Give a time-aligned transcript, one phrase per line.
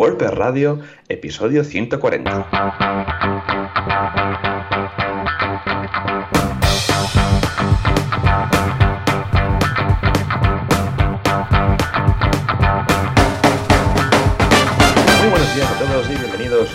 [0.00, 0.78] WordPress Radio,
[1.08, 2.48] episodio 140.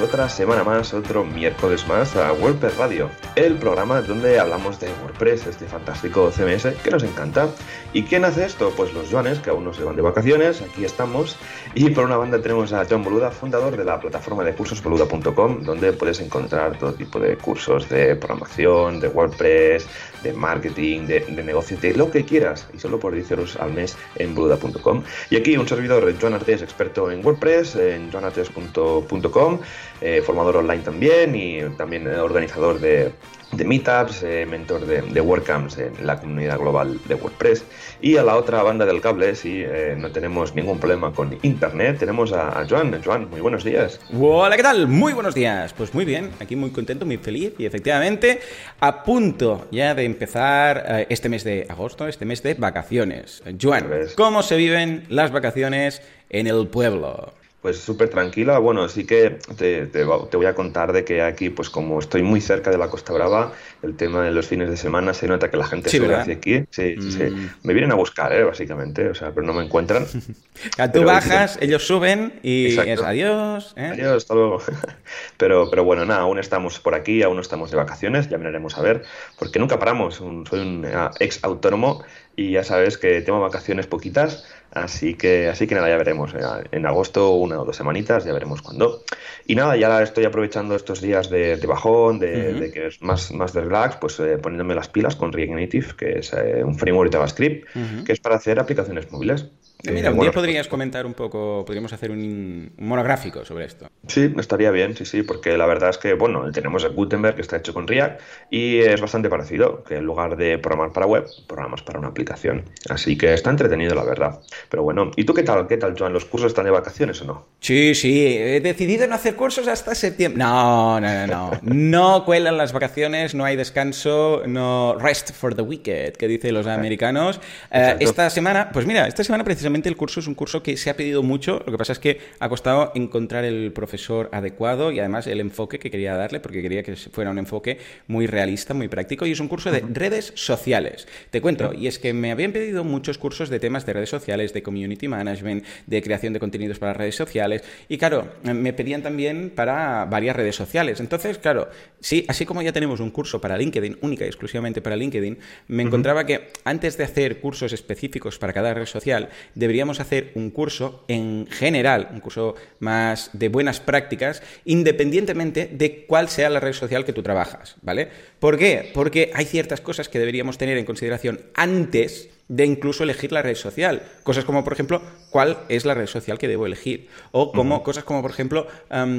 [0.05, 5.47] Otra semana más, otro miércoles más a WordPress Radio, el programa donde hablamos de WordPress,
[5.47, 7.49] este fantástico CMS que nos encanta.
[7.91, 8.71] ¿Y quién hace esto?
[8.77, 11.37] Pues los Joanes, que aún no se van de vacaciones, aquí estamos.
[11.73, 15.63] Y por una banda tenemos a John Boluda, fundador de la plataforma de cursos boluda.com,
[15.63, 19.87] donde puedes encontrar todo tipo de cursos de programación, de WordPress,
[20.21, 23.97] de marketing, de, negocio, de lo que quieras, y solo por 10 euros al mes
[24.17, 25.03] en boluda.com.
[25.29, 29.59] Y aquí un servidor, Joan Artes, experto en WordPress, en joanartes.com,
[30.05, 33.11] eh, formador online también y también organizador de,
[33.53, 37.65] de meetups, eh, mentor de, de WordCamps en la comunidad global de WordPress.
[38.01, 41.97] Y a la otra banda del cable, si eh, no tenemos ningún problema con internet,
[41.97, 43.01] tenemos a, Joan.
[43.03, 43.99] Joan, muy buenos días.
[44.13, 44.87] Hola, ¿qué tal?
[44.87, 45.73] Muy buenos días.
[45.73, 48.41] Pues muy bien, aquí muy contento, muy feliz y efectivamente
[48.81, 53.41] a punto ya de empezar este mes de agosto, este mes de vacaciones.
[53.59, 57.33] Joan, ¿cómo se viven las vacaciones en el pueblo?
[57.65, 58.59] Pues súper tranquila.
[58.59, 62.39] Bueno, sí que te, te, voy a contar de que aquí, pues como estoy muy
[62.39, 65.57] cerca de la Costa Brava, el tema de los fines de semana se nota que
[65.57, 66.63] la gente sí, sube hacia aquí.
[66.69, 67.49] Sí, sí, mm.
[67.63, 68.43] Me vienen a buscar, ¿eh?
[68.43, 70.05] básicamente, o sea, pero no me encuentran.
[70.93, 73.73] tú bajas, ellos suben y es adiós.
[73.77, 73.89] ¿eh?
[73.93, 74.61] Adiós, hasta luego.
[75.37, 78.77] pero, pero bueno, nada, aún estamos por aquí, aún no estamos de vacaciones, ya miraremos
[78.77, 79.05] a ver,
[79.39, 80.17] porque nunca paramos.
[80.17, 82.03] soy un eh, ex autónomo
[82.35, 86.33] y ya sabes que tengo vacaciones poquitas Así que, así que nada, ya veremos.
[86.33, 86.39] Eh,
[86.71, 89.03] en agosto, una o dos semanitas, ya veremos cuándo.
[89.47, 93.61] Y nada, ya estoy aprovechando estos días de, bajón, de, que es más, más de
[93.61, 97.17] relax, pues eh, poniéndome las pilas con React Native, que es eh, un framework de
[97.17, 97.67] JavaScript,
[98.05, 99.49] que es para hacer aplicaciones móviles.
[99.83, 103.87] Mira, un día podrías comentar un poco, podríamos hacer un, monográfico sobre esto.
[104.07, 107.41] Sí, estaría bien, sí, sí, porque la verdad es que, bueno, tenemos el Gutenberg que
[107.41, 111.25] está hecho con React y es bastante parecido, que en lugar de programar para web,
[111.47, 112.63] programas para una aplicación.
[112.89, 114.39] Así que está entretenido, la verdad.
[114.69, 115.67] Pero bueno, ¿y tú qué tal?
[115.67, 116.13] ¿Qué tal, Joan?
[116.13, 117.45] ¿Los cursos están de vacaciones o no?
[117.59, 120.43] Sí, sí, he decidido no hacer cursos hasta septiembre.
[120.43, 121.51] No, no, no, no.
[121.95, 126.67] No cuelan las vacaciones, no hay descanso, no rest for the wicked, que dicen los
[126.67, 127.39] americanos.
[127.71, 130.89] Eh, esta semana, pues mira, esta semana precisamente el curso es un curso que se
[130.89, 134.99] ha pedido mucho, lo que pasa es que ha costado encontrar el profesor adecuado y
[134.99, 138.87] además el enfoque que quería darle, porque quería que fuera un enfoque muy realista, muy
[138.87, 141.07] práctico, y es un curso de redes sociales.
[141.31, 144.53] Te cuento, y es que me habían pedido muchos cursos de temas de redes sociales,
[144.53, 149.49] de community management, de creación de contenidos para redes sociales, y claro, me pedían también
[149.49, 150.99] para varias redes sociales.
[150.99, 154.95] Entonces, claro, sí, así como ya tenemos un curso para LinkedIn, única y exclusivamente para
[154.95, 155.37] LinkedIn,
[155.67, 160.51] me encontraba que antes de hacer cursos específicos para cada red social, deberíamos hacer un
[160.51, 166.73] curso en general, un curso más de buenas prácticas, independientemente de cuál sea la red
[166.73, 168.09] social que tú trabajas, ¿vale?
[168.39, 168.91] ¿Por qué?
[168.93, 173.55] Porque hay ciertas cosas que deberíamos tener en consideración antes de incluso elegir la red
[173.55, 174.03] social.
[174.21, 175.01] Cosas como, por ejemplo,
[175.31, 177.07] cuál es la red social que debo elegir.
[177.31, 178.67] O como, cosas como, por ejemplo,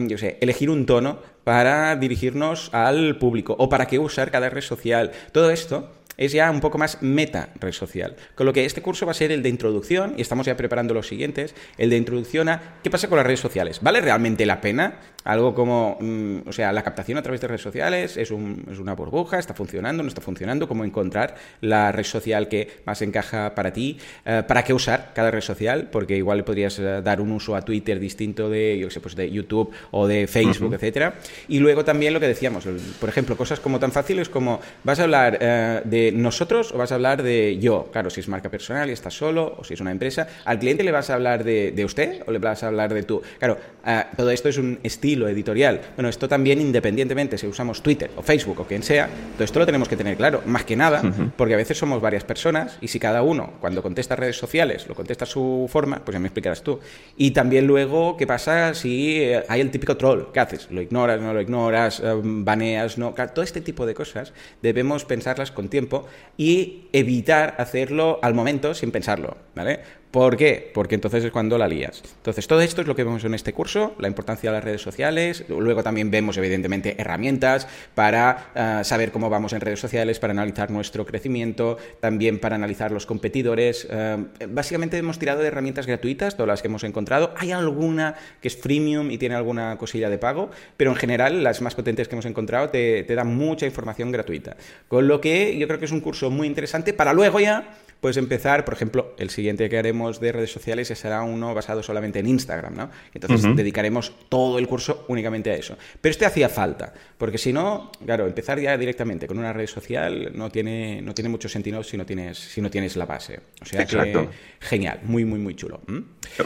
[0.06, 4.62] yo sé, elegir un tono para dirigirnos al público o para qué usar cada red
[4.62, 5.10] social.
[5.32, 8.16] Todo esto es ya un poco más meta red social.
[8.34, 10.94] Con lo que este curso va a ser el de introducción, y estamos ya preparando
[10.94, 13.80] los siguientes, el de introducción a qué pasa con las redes sociales.
[13.82, 15.00] ¿Vale realmente la pena?
[15.24, 19.38] Algo como, mm, o sea, la captación a través de redes sociales es, una burbuja,
[19.38, 23.98] está funcionando, no está funcionando, cómo encontrar la red social que más encaja para ti,
[24.24, 27.56] eh, para qué usar cada red social, porque igual le podrías eh, dar un uso
[27.56, 31.14] a Twitter distinto de, yo sé, pues de YouTube o de Facebook, etcétera.
[31.48, 32.66] Y luego también lo que decíamos,
[33.00, 36.92] por ejemplo, cosas como tan fáciles como vas a hablar eh, de nosotros o vas
[36.92, 37.88] a hablar de yo?
[37.92, 40.82] Claro, si es marca personal y estás solo o si es una empresa, ¿al cliente
[40.82, 43.22] le vas a hablar de, usted o le vas a hablar de tú?
[43.38, 45.80] Claro, ah, todo esto es un estilo editorial.
[45.96, 49.66] Bueno, esto también independientemente si usamos Twitter o Facebook o quien sea, todo esto lo
[49.66, 51.02] tenemos que tener claro, más que nada,
[51.36, 54.94] porque a veces somos varias personas y si cada uno cuando contesta redes sociales lo
[54.94, 56.80] contesta a su forma, pues ya me explicarás tú.
[57.16, 60.24] Y también luego, ¿qué pasa si eh, hay el típico troll?
[60.32, 60.68] ¿Qué haces?
[60.70, 62.00] ¿Lo ignoras, no lo ignoras?
[62.00, 63.14] Eh, ¿Baneas, no?
[63.14, 64.32] Todo este tipo de cosas
[64.62, 65.95] debemos pensarlas con tiempo
[66.36, 69.80] y evitar hacerlo al momento sin pensarlo, ¿vale?
[70.10, 70.70] ¿Por qué?
[70.72, 72.02] Porque entonces es cuando la lías.
[72.16, 74.80] Entonces, todo esto es lo que vemos en este curso, la importancia de las redes
[74.80, 75.44] sociales.
[75.48, 80.70] Luego también vemos, evidentemente, herramientas para ah, saber cómo vamos en redes sociales, para analizar
[80.70, 83.86] nuestro crecimiento, también para analizar los competidores.
[83.90, 84.18] Ah,
[84.48, 87.34] básicamente hemos tirado de herramientas gratuitas, todas las que hemos encontrado.
[87.36, 91.60] Hay alguna que es freemium y tiene alguna cosilla de pago, pero en general las
[91.60, 94.56] más potentes que hemos encontrado te, te dan mucha información gratuita.
[94.88, 98.16] Con lo que yo creo que es un curso muy interesante para luego ya pues
[98.16, 102.18] empezar, por ejemplo, el siguiente que haremos hablemos de redes sociales será uno basado solamente
[102.18, 102.90] en Instagram, ¿no?
[103.12, 105.76] Entonces dedicaremos todo el curso únicamente a eso.
[106.00, 110.32] Pero este hacía falta, porque si no, claro, empezar ya directamente con una red social
[110.34, 113.40] no tiene, no tiene mucho sentido si no tienes, si no tienes la base.
[113.60, 114.28] O sea que
[114.60, 115.80] genial, muy, muy, muy chulo.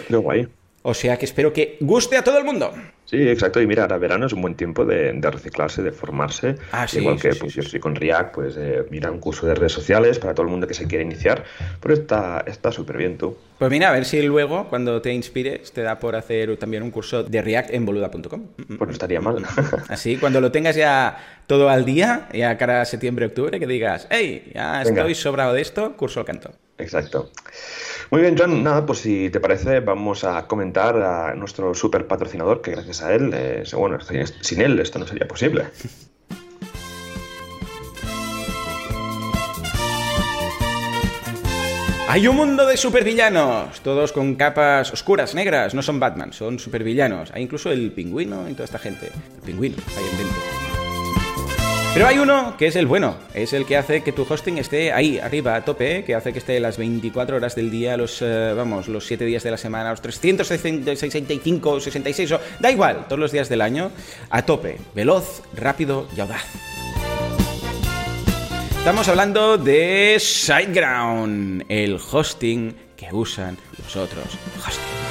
[0.09, 0.49] Qué guay.
[0.83, 2.73] O sea que espero que guste a todo el mundo.
[3.05, 3.61] Sí, exacto.
[3.61, 6.55] Y mira, ahora verano es un buen tiempo de, reciclarse, de formarse.
[6.73, 9.55] Ah, sí, Igual que pues, yo estoy con React, pues eh, mira un curso de
[9.55, 11.45] redes sociales para todo el mundo que se quiere iniciar.
[11.81, 13.37] Pero está súper bien tú.
[13.59, 16.91] Pues mira, a ver si luego, cuando te inspires, te da por hacer también un
[16.91, 18.47] curso de React en boluda.com.
[18.57, 19.45] Pues no estaría mal.
[19.89, 24.07] Así, cuando lo tengas ya todo al día, ya cara a septiembre, octubre, que digas,
[24.11, 26.53] hey, ya estoy sobrado de esto, curso al canto.
[26.81, 27.31] Exacto.
[28.11, 28.63] Muy bien, John.
[28.63, 33.15] Nada, pues si te parece, vamos a comentar a nuestro super patrocinador, que gracias a
[33.15, 33.99] él, eh, bueno,
[34.41, 35.67] sin él esto no sería posible.
[42.11, 47.31] Hay un mundo de supervillanos, todos con capas oscuras, negras, no son Batman, son supervillanos.
[47.33, 49.13] Hay incluso el pingüino y toda esta gente.
[49.37, 50.60] El pingüino, ahí en dentro.
[51.93, 54.93] Pero hay uno que es el bueno, es el que hace que tu hosting esté
[54.93, 58.53] ahí, arriba, a tope, que hace que esté las 24 horas del día, los, eh,
[58.57, 63.33] vamos, los 7 días de la semana, los 365, 66, o, da igual, todos los
[63.33, 63.91] días del año,
[64.31, 66.45] a tope, veloz, rápido y audaz.
[68.79, 74.27] Estamos hablando de SiteGround, el hosting que usan los otros
[74.65, 75.10] hostings.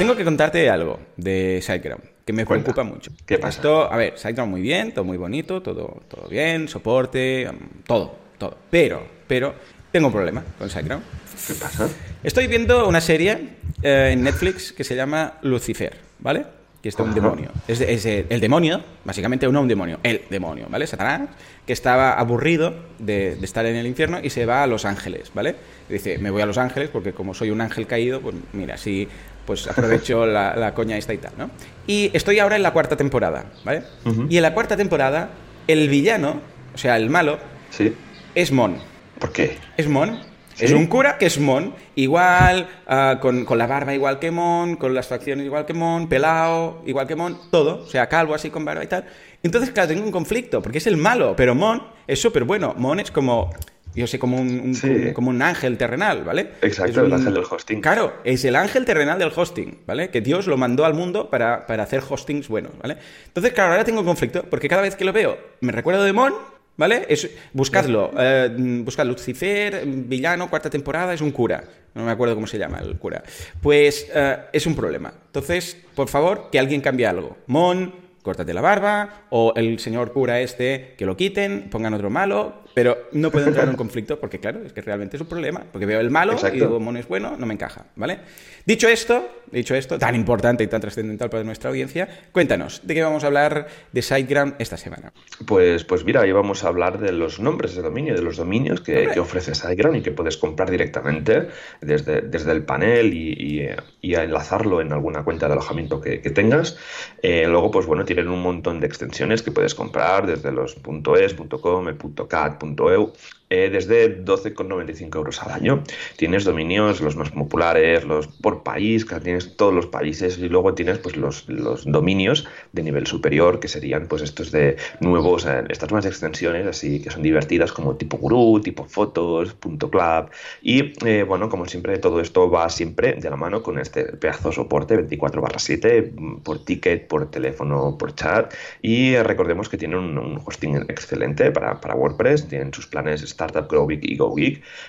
[0.00, 3.12] Tengo que contarte algo de SiteGround que me preocupa mucho.
[3.26, 3.58] ¿Qué pasa?
[3.58, 8.16] Esto, a ver, SiteGround muy bien, todo muy bonito, todo, todo bien, soporte, mm, todo,
[8.38, 8.56] todo.
[8.70, 9.54] Pero, pero,
[9.92, 11.04] tengo un problema con SiteGround.
[11.46, 11.86] ¿Qué pasa?
[12.22, 16.46] Estoy viendo una serie eh, en Netflix que se llama Lucifer, ¿vale?
[16.82, 17.50] Que es de un demonio.
[17.68, 20.86] Es, el demonio, básicamente no un demonio, el demonio, ¿vale?
[20.86, 21.28] Satanás,
[21.66, 25.30] que estaba aburrido de, de, estar en el infierno y se va a Los Ángeles,
[25.34, 25.56] ¿vale?
[25.90, 28.78] Y dice, me voy a Los Ángeles porque como soy un ángel caído, pues mira,
[28.78, 29.06] si
[29.46, 31.50] pues aprovecho la, coña esta y tal, ¿no?
[31.86, 33.82] Y estoy ahora en la cuarta temporada, ¿vale?
[34.28, 35.30] Y en la cuarta temporada,
[35.66, 36.40] el villano,
[36.74, 37.38] o sea, el malo,
[37.70, 37.94] ¿Sí?
[38.34, 38.76] es Mon.
[39.18, 39.58] ¿Por qué?
[39.76, 40.30] Es Mon.
[40.58, 44.94] Es un cura que es Mon, igual, ah, con, la barba igual que Mon, con
[44.94, 48.64] las facciones igual que Mon, pelado igual que Mon, todo, o sea, calvo así con
[48.64, 49.06] barba y tal.
[49.42, 52.74] Entonces, claro, tengo un conflicto, porque es el malo, pero Mon es súper bueno.
[52.76, 53.50] Mon es como
[53.94, 54.74] yo sé, como un,
[55.14, 56.52] como un ángel terrenal, ¿vale?
[56.62, 57.80] Exacto, el ángel del hosting.
[57.80, 60.10] Claro, es el ángel terrenal del hosting, ¿vale?
[60.10, 62.96] Que Dios lo mandó al mundo para, hacer hostings buenos, ¿vale?
[63.26, 66.32] Entonces, claro, ahora tengo conflicto, porque cada vez que lo veo, me recuerdo de Mon,
[66.76, 67.04] ¿vale?
[67.08, 68.54] Es, buscadlo, eh,
[68.84, 71.64] buscad Lucifer, villano, cuarta temporada, es un cura.
[71.94, 73.24] No me acuerdo cómo se llama el cura.
[73.60, 75.12] Pues eh, es un problema.
[75.26, 77.36] Entonces, por favor, que alguien cambie algo.
[77.48, 77.92] Mon,
[78.22, 83.08] córtate la barba, o el señor cura este, que lo quiten, pongan otro malo, pero
[83.12, 85.64] no puedo entrar en un conflicto porque, claro, es que realmente es un problema.
[85.72, 88.20] Porque veo el malo y digo, mono es bueno, no me encaja, ¿vale?
[88.64, 93.02] Dicho esto, dicho esto, tan importante y tan trascendental para nuestra audiencia, cuéntanos, ¿de qué
[93.02, 95.12] vamos a hablar de SiteGround esta semana?
[95.46, 98.80] Pues, pues mira, hoy vamos a hablar de los nombres de dominio, de los dominios
[98.80, 101.48] que, ofrece SiteGround y que puedes comprar directamente
[101.80, 103.68] desde, desde el panel y,
[104.00, 106.78] y, enlazarlo en alguna cuenta de alojamiento que, tengas.
[107.22, 110.76] Eh, luego, pues bueno, tienen un montón de extensiones que puedes comprar desde los
[111.18, 111.86] .es, .com,
[112.28, 113.12] .cat, .eu.
[113.50, 115.82] eh, desde 12,95 euros al año.
[116.16, 120.74] Tienes dominios, los más populares, los por país, que tienes todos los países, y luego
[120.74, 125.64] tienes pues los, los dominios de nivel superior, que serían pues estos de nuevos, eh,
[125.68, 130.30] estas nuevas extensiones, así que son divertidas, como tipo gurú, tipo fotos, punto club.
[130.62, 134.50] Y eh, bueno, como siempre, todo esto va siempre de la mano con este pedazo
[134.50, 136.12] de soporte 24 7
[136.44, 138.54] por ticket, por teléfono, por chat.
[138.80, 143.90] Y recordemos que tienen un, hosting excelente para, para WordPress, tienen sus planes Startup Grow
[143.90, 144.34] y Go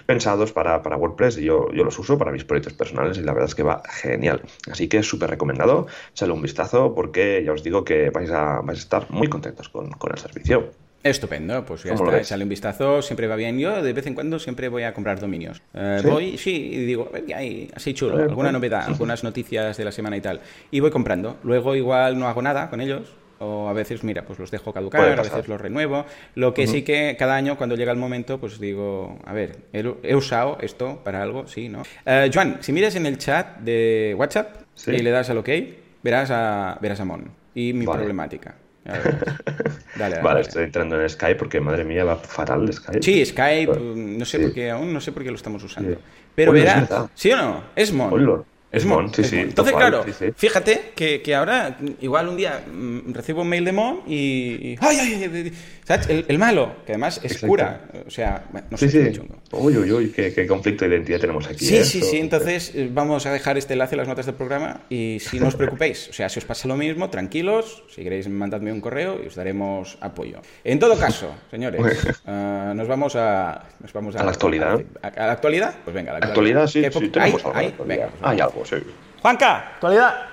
[0.05, 3.33] pensados para, para WordPress y yo, yo, los uso para mis proyectos personales y la
[3.33, 4.41] verdad es que va genial.
[4.69, 8.61] Así que es súper recomendado, echale un vistazo porque ya os digo que vais a,
[8.61, 10.71] vais a estar muy contentos con, con el servicio.
[11.03, 13.57] Estupendo, pues ya está, sale un vistazo, siempre va bien.
[13.57, 15.59] Yo de vez en cuando siempre voy a comprar dominios.
[15.73, 20.17] Eh, voy, sí, y digo, hay así chulo, alguna novedad, algunas noticias de la semana
[20.17, 20.41] y tal.
[20.69, 21.37] Y voy comprando.
[21.43, 25.19] Luego igual no hago nada con ellos, o a veces, mira, pues los dejo caducar,
[25.19, 26.05] a veces los renuevo.
[26.35, 30.15] Lo que sí que cada año, cuando llega el momento, pues digo, a ver, he,
[30.15, 31.81] usado esto para algo, sí, ¿no?
[31.81, 35.49] Uh, Joan, si miras en el chat de WhatsApp y le das al OK,
[36.03, 38.55] verás a, verás a Mon y mi problemática.
[39.95, 43.03] Dale, vale, estoy entrando en Skype porque madre mía va fatal Skype.
[43.03, 45.97] Sí, Skype, no sé por qué, aún no sé por qué lo estamos usando.
[46.35, 47.63] Pero verás, ¿sí o no?
[47.75, 48.45] Es Mon.
[48.71, 49.37] Es Mon, sí, sí.
[49.37, 54.01] Entonces, claro, fíjate que, que, ahora, igual un día mm, recibo un mail de Mon
[54.07, 54.77] y.
[54.79, 55.53] ¡Ay, ay, ay!
[55.83, 56.07] ¿Sabes?
[56.27, 57.81] El, malo, que además es cura.
[58.07, 59.21] O sea, no sé, sí, sí.
[59.51, 61.65] Uy, uy, uy, qué, conflicto de identidad tenemos aquí.
[61.65, 61.83] Sí, ¿eh?
[61.83, 62.17] sí, sí.
[62.17, 65.47] Entonces, eh, vamos a dejar este enlace en las notas del programa y si no
[65.47, 67.83] os preocupéis, o sea, si os pasa lo mismo, tranquilos.
[67.89, 70.41] Si queréis, mandadme un correo y os daremos apoyo.
[70.63, 71.81] En todo caso, señores,
[72.25, 73.63] uh, nos vamos a.
[73.79, 74.81] Nos vamos a, la actualidad.
[75.01, 75.75] A, la actualidad?
[75.83, 76.67] Pues venga, a la actualidad.
[76.67, 77.73] sí, sí, tenemos ¿Hay?
[77.85, 78.75] Venga, pues Hay algo, sí.
[79.21, 80.27] Juanca, actualidad.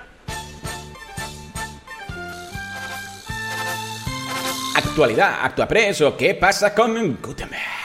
[4.75, 7.79] Actualidad, actua preso, ¿qué pasa con Gutenberg?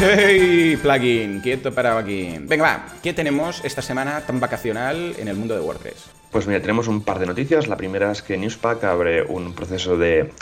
[0.00, 0.78] ¡Hey!
[0.80, 2.36] Plugin, quieto para aquí.
[2.40, 6.21] Venga, va, ¿qué tenemos esta semana tan vacacional en el mundo de WordPress?
[6.32, 7.68] Pues mira, tenemos un par de noticias.
[7.68, 10.32] La primera es que Newspack abre un proceso de,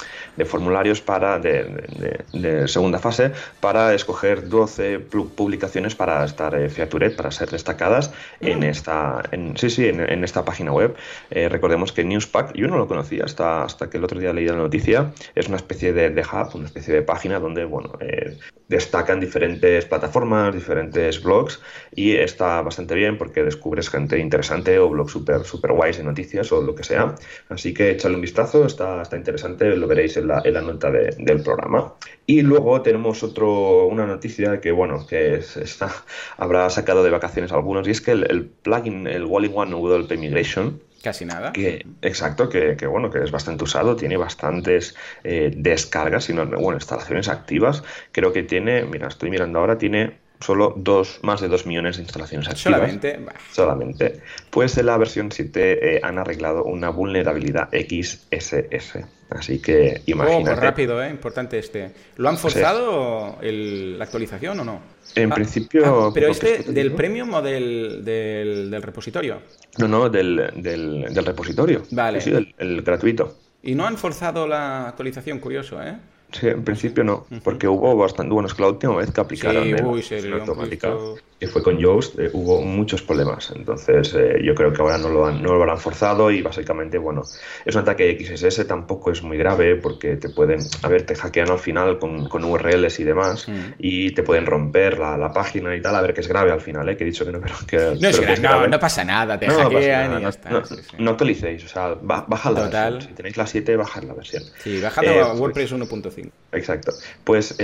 [0.46, 6.70] formularios para de, segunda fase para escoger 12 publicaciones para estar eh,
[7.16, 8.62] para ser destacadas en mm.
[8.62, 10.94] esta en, sí, sí, en, esta página web.
[11.32, 14.46] Eh, recordemos que Newspack, yo no lo conocía hasta, hasta que el otro día leí
[14.46, 18.38] la noticia, es una especie de, hub, una especie de página donde bueno, eh,
[18.70, 21.60] destacan diferentes plataformas, diferentes blogs
[21.92, 26.62] y está bastante bien porque descubres gente interesante o blogs súper super de noticias o
[26.62, 27.16] lo que sea.
[27.48, 30.88] Así que echadle un vistazo, está, está interesante, lo veréis en la, en la nota
[30.90, 31.94] del programa.
[32.26, 35.90] Y luego tenemos otro, una noticia que, bueno, que está,
[36.36, 41.24] habrá sacado de vacaciones algunos, y es que el, plugin, el All-in-One WP Migration, Casi
[41.24, 41.52] nada.
[41.52, 46.74] Que, exacto, que, que, bueno, que es bastante usado, tiene bastantes eh, descargas, sino, bueno,
[46.74, 47.82] instalaciones activas.
[48.12, 52.02] Creo que tiene, mira, estoy mirando ahora, tiene solo dos, más de 2 millones de
[52.02, 52.62] instalaciones activas.
[52.62, 53.20] Solamente.
[53.50, 54.20] Solamente.
[54.50, 59.19] Pues en la versión 7 eh, han arreglado una vulnerabilidad XSS.
[59.30, 60.42] Así que imagínate.
[60.42, 61.10] Oh, pues rápido, ¿eh?
[61.10, 61.92] Importante este.
[62.16, 64.80] ¿Lo han forzado la actualización o no?
[65.14, 66.06] En ah, principio.
[66.08, 69.40] Ah, pero este del premium o del, del, repositorio?
[69.78, 71.82] No, no, del, del, repositorio.
[71.90, 72.20] Vale.
[72.20, 73.36] Sí, el gratuito.
[73.62, 75.96] Y no han forzado la actualización, curioso, ¿eh?
[76.32, 79.64] Sí, en principio no, porque hubo bastante, bueno, es que la última vez que aplicaron
[79.64, 80.94] sí, uy, automática,
[81.40, 83.50] que fue con Yoast, eh, hubo muchos problemas.
[83.56, 86.98] Entonces, eh, yo creo que ahora no lo, han, no lo habrán forzado y básicamente,
[86.98, 87.22] bueno,
[87.64, 91.50] es un ataque XSS, tampoco es muy grave porque te pueden, a ver, te hackean
[91.50, 93.46] al final con, con URLs y demás
[93.78, 96.60] y te pueden romper la, la, página y tal, a ver que es grave al
[96.60, 96.96] final, ¿eh?
[96.96, 100.28] que he dicho que no, pero que, no, no, pasa nada, te hackean y ya
[100.28, 100.62] está.
[100.98, 103.00] No, actualicéis, o sea, bajad la versión.
[103.00, 104.42] Si tenéis la 7, bajad la versión.
[104.58, 106.30] Sí, bajad a pues WordPress 1.5.
[106.52, 106.92] Exacto.
[107.24, 107.56] Pues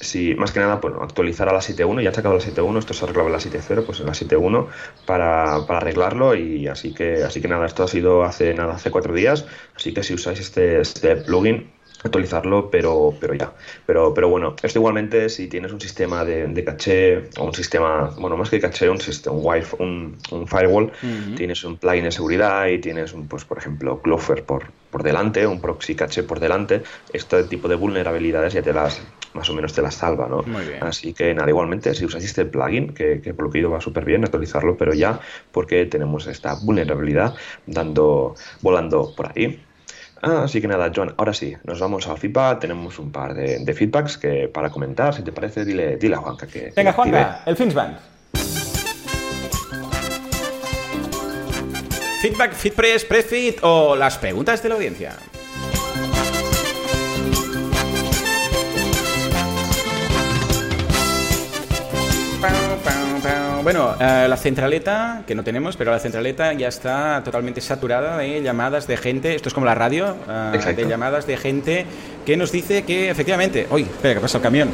[0.00, 2.92] si más que nada, bueno, actualizar a la 7.1, ya han sacado la 7.1, esto
[2.92, 4.66] se arreglaba en la 7.0, pues en la 7.1
[5.06, 8.90] para, para arreglarlo y así que así que nada, esto ha sido hace nada, hace
[8.90, 13.52] cuatro días, así que si usáis este, este plugin actualizarlo, pero, pero ya.
[13.86, 18.10] Pero, pero bueno, esto igualmente si tienes un sistema de, de caché o un sistema,
[18.18, 20.92] bueno, más que caché, un, sistema, un, un, firewall,
[21.36, 25.46] tienes un plugin de seguridad y tienes, un, pues por ejemplo, Clover por, por delante,
[25.46, 26.82] un proxy caché por delante,
[27.12, 29.00] este tipo de vulnerabilidades ya te las,
[29.36, 30.44] más o menos te las salva, ¿no?
[30.80, 33.80] Así que nada, igualmente, si usáis este plugin, que, que por lo que ido va
[33.80, 35.20] súper bien actualizarlo, pero ya,
[35.52, 37.34] porque tenemos esta vulnerabilidad
[37.66, 39.62] dando, volando por ahí.
[40.22, 42.60] Ah, así que nada, John, ahora sí, nos vamos al feedback.
[42.60, 46.46] Tenemos un par de, feedbacks que para comentar, si te parece, dile, dile a Juanca
[46.46, 46.72] que.
[46.74, 47.98] Venga, Juanca, el Finsband.
[52.22, 55.16] Feedback, Feedpress, Prefit o las preguntas de la audiencia.
[63.66, 68.40] Bueno, eh, la centraleta, que no tenemos, pero la centraleta ya está totalmente saturada de
[68.40, 71.84] llamadas de gente, esto es como la radio, eh, de llamadas de gente
[72.24, 74.68] que nos dice que efectivamente, uy, espera, que pasa el camión.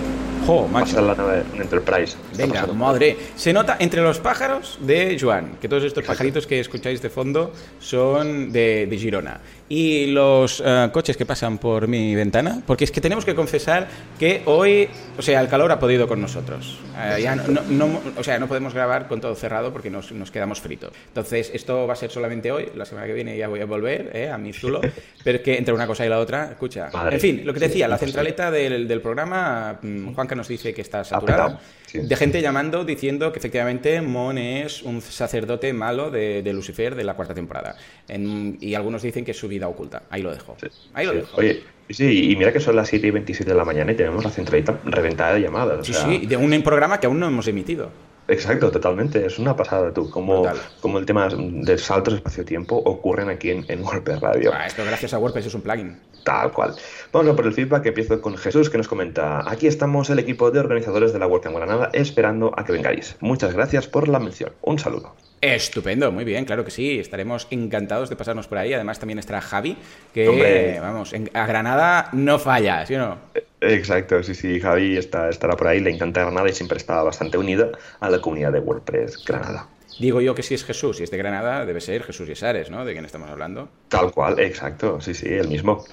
[0.46, 1.00] Jo, macho.
[1.00, 2.18] la nave Enterprise.
[2.36, 3.16] Venga, madre.
[3.34, 7.54] Se nota entre los pájaros de Joan, que todos estos pajaritos que escucháis de fondo
[7.80, 9.40] son de, de Girona
[9.72, 13.88] y los eh, coches que pasan por mi ventana, porque es que tenemos que confesar
[14.18, 14.86] que hoy,
[15.16, 16.78] o sea, el calor ha podido con nosotros.
[16.98, 20.60] Eh, ya no, o sea, no podemos grabar con todo cerrado porque nos, nos, quedamos
[20.60, 20.92] fritos.
[21.08, 24.10] Entonces, esto va a ser solamente hoy, la semana que viene ya voy a volver
[24.12, 24.82] eh, a mi zulo,
[25.24, 26.90] pero que entre una cosa y la otra, escucha.
[27.10, 30.82] En fin, lo que decía, la centraleta del, del programa, mm, Juanca nos dice que
[30.82, 31.58] está saturada
[31.92, 37.14] de gente llamando diciendo que efectivamente Mon es un sacerdote malo de, Lucifer de la
[37.14, 37.76] cuarta temporada.
[38.08, 40.02] y algunos dicen que es su vida oculta.
[40.10, 40.56] Ahí lo dejo.
[40.94, 41.36] Ahí lo dejo.
[41.36, 44.24] Oye, sí, y mira que son las 7 y 27 de la mañana y tenemos
[44.24, 45.86] la centralita reventada de llamadas.
[45.86, 47.90] sí, sí, de un programa que aún no hemos emitido.
[48.28, 49.26] Exacto, totalmente.
[49.26, 50.08] Es una pasada, tú.
[50.08, 50.46] Como,
[50.80, 54.52] como el tema de saltos espacio-tiempo ocurren aquí en, WordPress Radio.
[54.54, 55.98] Ah, esto gracias a WordPress es un plugin.
[56.24, 56.74] Tal cual.
[57.12, 57.86] Vamos a por el feedback.
[57.86, 61.56] Empiezo con Jesús que nos comenta: Aquí estamos, el equipo de organizadores de la WordCamp
[61.56, 63.16] Granada, esperando a que vengáis.
[63.20, 64.52] Muchas gracias por la mención.
[64.62, 65.14] Un saludo.
[65.40, 67.00] Estupendo, muy bien, claro que sí.
[67.00, 68.72] Estaremos encantados de pasarnos por ahí.
[68.74, 69.76] Además, también estará Javi,
[70.14, 73.18] que, vamos, a Granada no falla, ¿sí o no?
[73.60, 74.60] Exacto, sí, sí.
[74.60, 78.20] Javi está, estará por ahí, le encanta Granada y siempre está bastante unido a la
[78.20, 79.66] comunidad de WordPress Granada.
[79.98, 82.84] Digo yo que si es Jesús, si es de Granada, debe ser Jesús Yesares, ¿no?
[82.84, 83.68] ¿De quién estamos hablando?
[83.88, 85.84] Tal cual, exacto, sí, sí, el mismo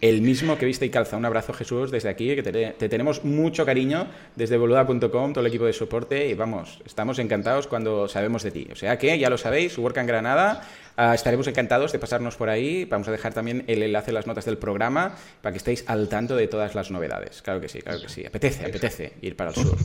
[0.00, 1.16] el mismo que viste y calza.
[1.16, 5.64] Un abrazo, Jesús, desde aquí, que te, tenemos mucho cariño desde boluda.com, todo el equipo
[5.64, 8.68] de soporte, y vamos, estamos encantados cuando sabemos de ti.
[8.70, 10.62] O sea que, ya lo sabéis, Work en Granada,
[11.00, 12.84] Ah, estaremos encantados de pasarnos por ahí.
[12.84, 16.08] Vamos a dejar también el enlace en las notas del programa para que estéis al
[16.08, 17.40] tanto de todas las novedades.
[17.40, 18.26] Claro que sí, claro que sí.
[18.26, 19.76] Apetece, apetece ir para el sur.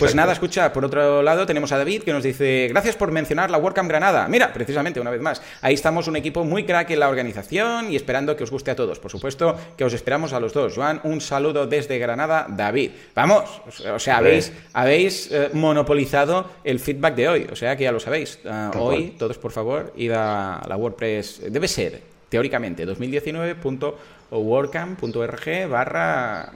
[0.00, 3.52] Pues nada, escucha, por otro lado tenemos a David que nos dice, gracias por mencionar
[3.52, 4.26] la WordCamp Granada.
[4.26, 7.94] Mira, precisamente, una vez más, ahí estamos un equipo muy crack en la organización y
[7.94, 8.98] esperando que os guste a todos.
[8.98, 10.74] Por supuesto que os esperamos a los dos.
[10.74, 12.90] Joan, un saludo desde Granada, David.
[13.14, 13.62] Vamos,
[13.94, 18.00] o sea, habéis, habéis eh, monopolizado el feedback de hoy, o sea que ya lo
[18.00, 18.40] sabéis.
[18.44, 26.52] Ah, hoy, todos por favor, id a la, WordPress, debe ser, teóricamente, 2019.wordcamp.org barra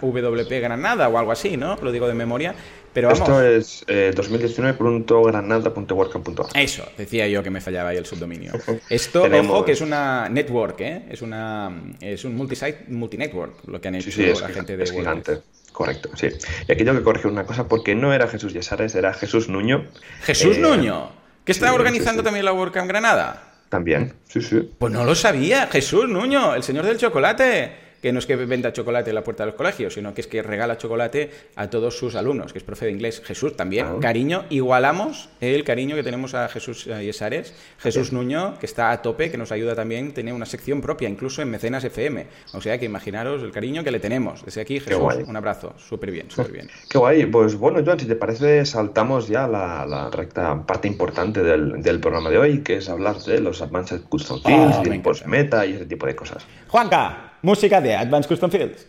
[0.00, 1.76] WP Granada o algo así, ¿no?
[1.82, 2.54] Lo digo de memoria.
[2.92, 3.20] Pero vamos.
[3.20, 6.50] Esto es eh, 2019.granada.wordcamp.org.
[6.54, 8.52] Eso, decía yo que me fallaba ahí el subdominio.
[8.90, 11.02] Esto, ojo, que es una network, ¿eh?
[11.10, 15.40] Es, una, es un multisite, multinetwork, lo que han hecho la gente de es gigante.
[15.78, 16.26] Correcto, sí.
[16.66, 19.86] Y aquí tengo que corregir una cosa porque no era Jesús Yesares, era Jesús Nuño.
[20.22, 21.08] ¿Jesús eh, Nuño?
[21.48, 23.42] ¿Que está organizando también la WordCamp Granada?
[23.70, 24.70] También, sí, sí.
[24.78, 28.72] Pues no lo sabía, Jesús Nuño, el señor del chocolate que no es que venda
[28.72, 31.96] chocolate en la puerta de los colegios, sino que es que regala chocolate a todos
[31.96, 33.22] sus alumnos, que es profe de inglés.
[33.24, 33.96] Jesús también, ah.
[34.00, 39.30] cariño, igualamos el cariño que tenemos a Jesús Yesares, Jesús Nuño, que está a tope,
[39.30, 42.26] que nos ayuda también, tiene una sección propia, incluso en Mecenas FM.
[42.54, 44.44] O sea que imaginaros el cariño que le tenemos.
[44.44, 45.74] Desde aquí, Jesús, un abrazo.
[45.76, 46.70] Súper bien, súper bien.
[46.90, 47.26] Qué guay.
[47.26, 52.00] Pues bueno, Joan, si te parece, saltamos ya la, la recta parte importante del, del,
[52.00, 55.66] programa de hoy, que es hablar de los Advanced Custom Fields, oh, y post meta
[55.66, 56.46] y ese tipo de cosas.
[56.68, 58.86] Juanca, música de Advanced Custom Fields.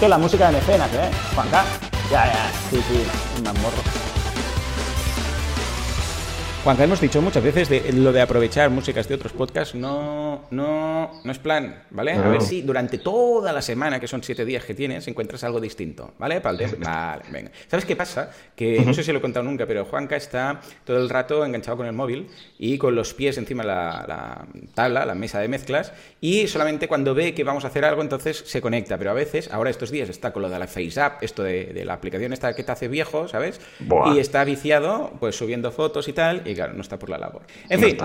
[0.00, 1.10] Que la música de mecenas, ¿eh?
[1.34, 1.64] Juanca.
[2.10, 3.06] Ya, ya, sí, sí,
[3.38, 3.95] un morro.
[6.66, 11.20] Juan, hemos dicho muchas veces de lo de aprovechar músicas de otros podcasts, no, no,
[11.22, 12.14] no es plan, ¿vale?
[12.14, 15.60] A ver si durante toda la semana, que son siete días que tienes, encuentras algo
[15.60, 16.40] distinto, ¿vale?
[16.40, 16.66] Vale,
[17.30, 17.52] venga.
[17.68, 18.32] ¿Sabes qué pasa?
[18.56, 21.76] Que no sé si lo he contado nunca, pero Juanca está todo el rato enganchado
[21.76, 22.26] con el móvil
[22.58, 27.14] y con los pies encima de la, tabla, la mesa de mezclas, y solamente cuando
[27.14, 28.98] ve que vamos a hacer algo, entonces se conecta.
[28.98, 31.94] Pero a veces, ahora estos días está con lo de la FaceApp, esto de, la
[31.94, 33.60] aplicación esta que te hace viejo, ¿sabes?
[34.12, 37.42] Y está viciado, pues subiendo fotos y tal, y claro, no está por la labor.
[37.68, 37.96] En fin,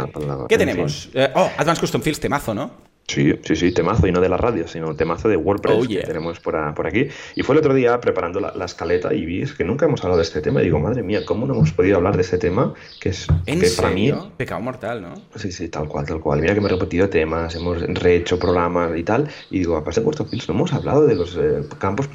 [0.48, 1.10] ¿qué tenemos?
[1.14, 2.92] Eh, oh, Advanced Custom Fields, temazo, ¿no?
[3.12, 6.00] Sí, sí, sí, temazo, y no de la radio, sino temazo de WordPress oh, que
[6.04, 6.56] tenemos por,
[6.88, 7.10] aquí.
[7.36, 10.24] Y fue el otro día preparando la, escaleta y vi que nunca hemos hablado de
[10.24, 10.62] este tema.
[10.62, 12.74] Y digo, madre mía, ¿cómo no hemos podido hablar de este tema?
[13.02, 14.14] Que es ¿En que para mí.
[14.38, 15.14] Pecado mortal, ¿no?
[15.36, 16.40] Sí, sí, tal cual, tal cual.
[16.40, 19.28] Mira que me he repetido temas, hemos rehecho programas y tal.
[19.50, 22.08] Y digo, aparte de WordPress Fields, no hemos hablado de los eh, campos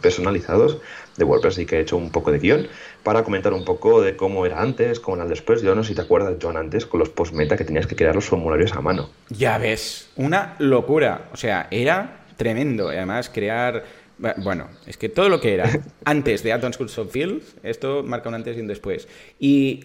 [0.00, 0.78] personalizados
[1.16, 2.66] de WordPress, y que he hecho un poco de guion
[3.02, 5.62] para comentar un poco de cómo era antes, cómo era después.
[5.62, 8.14] Yo no sé si te acuerdas, John, antes con los post-meta que tenías que crear
[8.14, 9.10] los formularios a mano.
[9.28, 11.28] Ya ves, una locura.
[11.32, 12.88] O sea, era tremendo.
[12.88, 13.84] Además, crear
[14.18, 15.68] bueno, es que todo lo que era
[16.04, 19.08] antes de Advanced Custom Fields, esto marca un antes y un después.
[19.40, 19.80] Y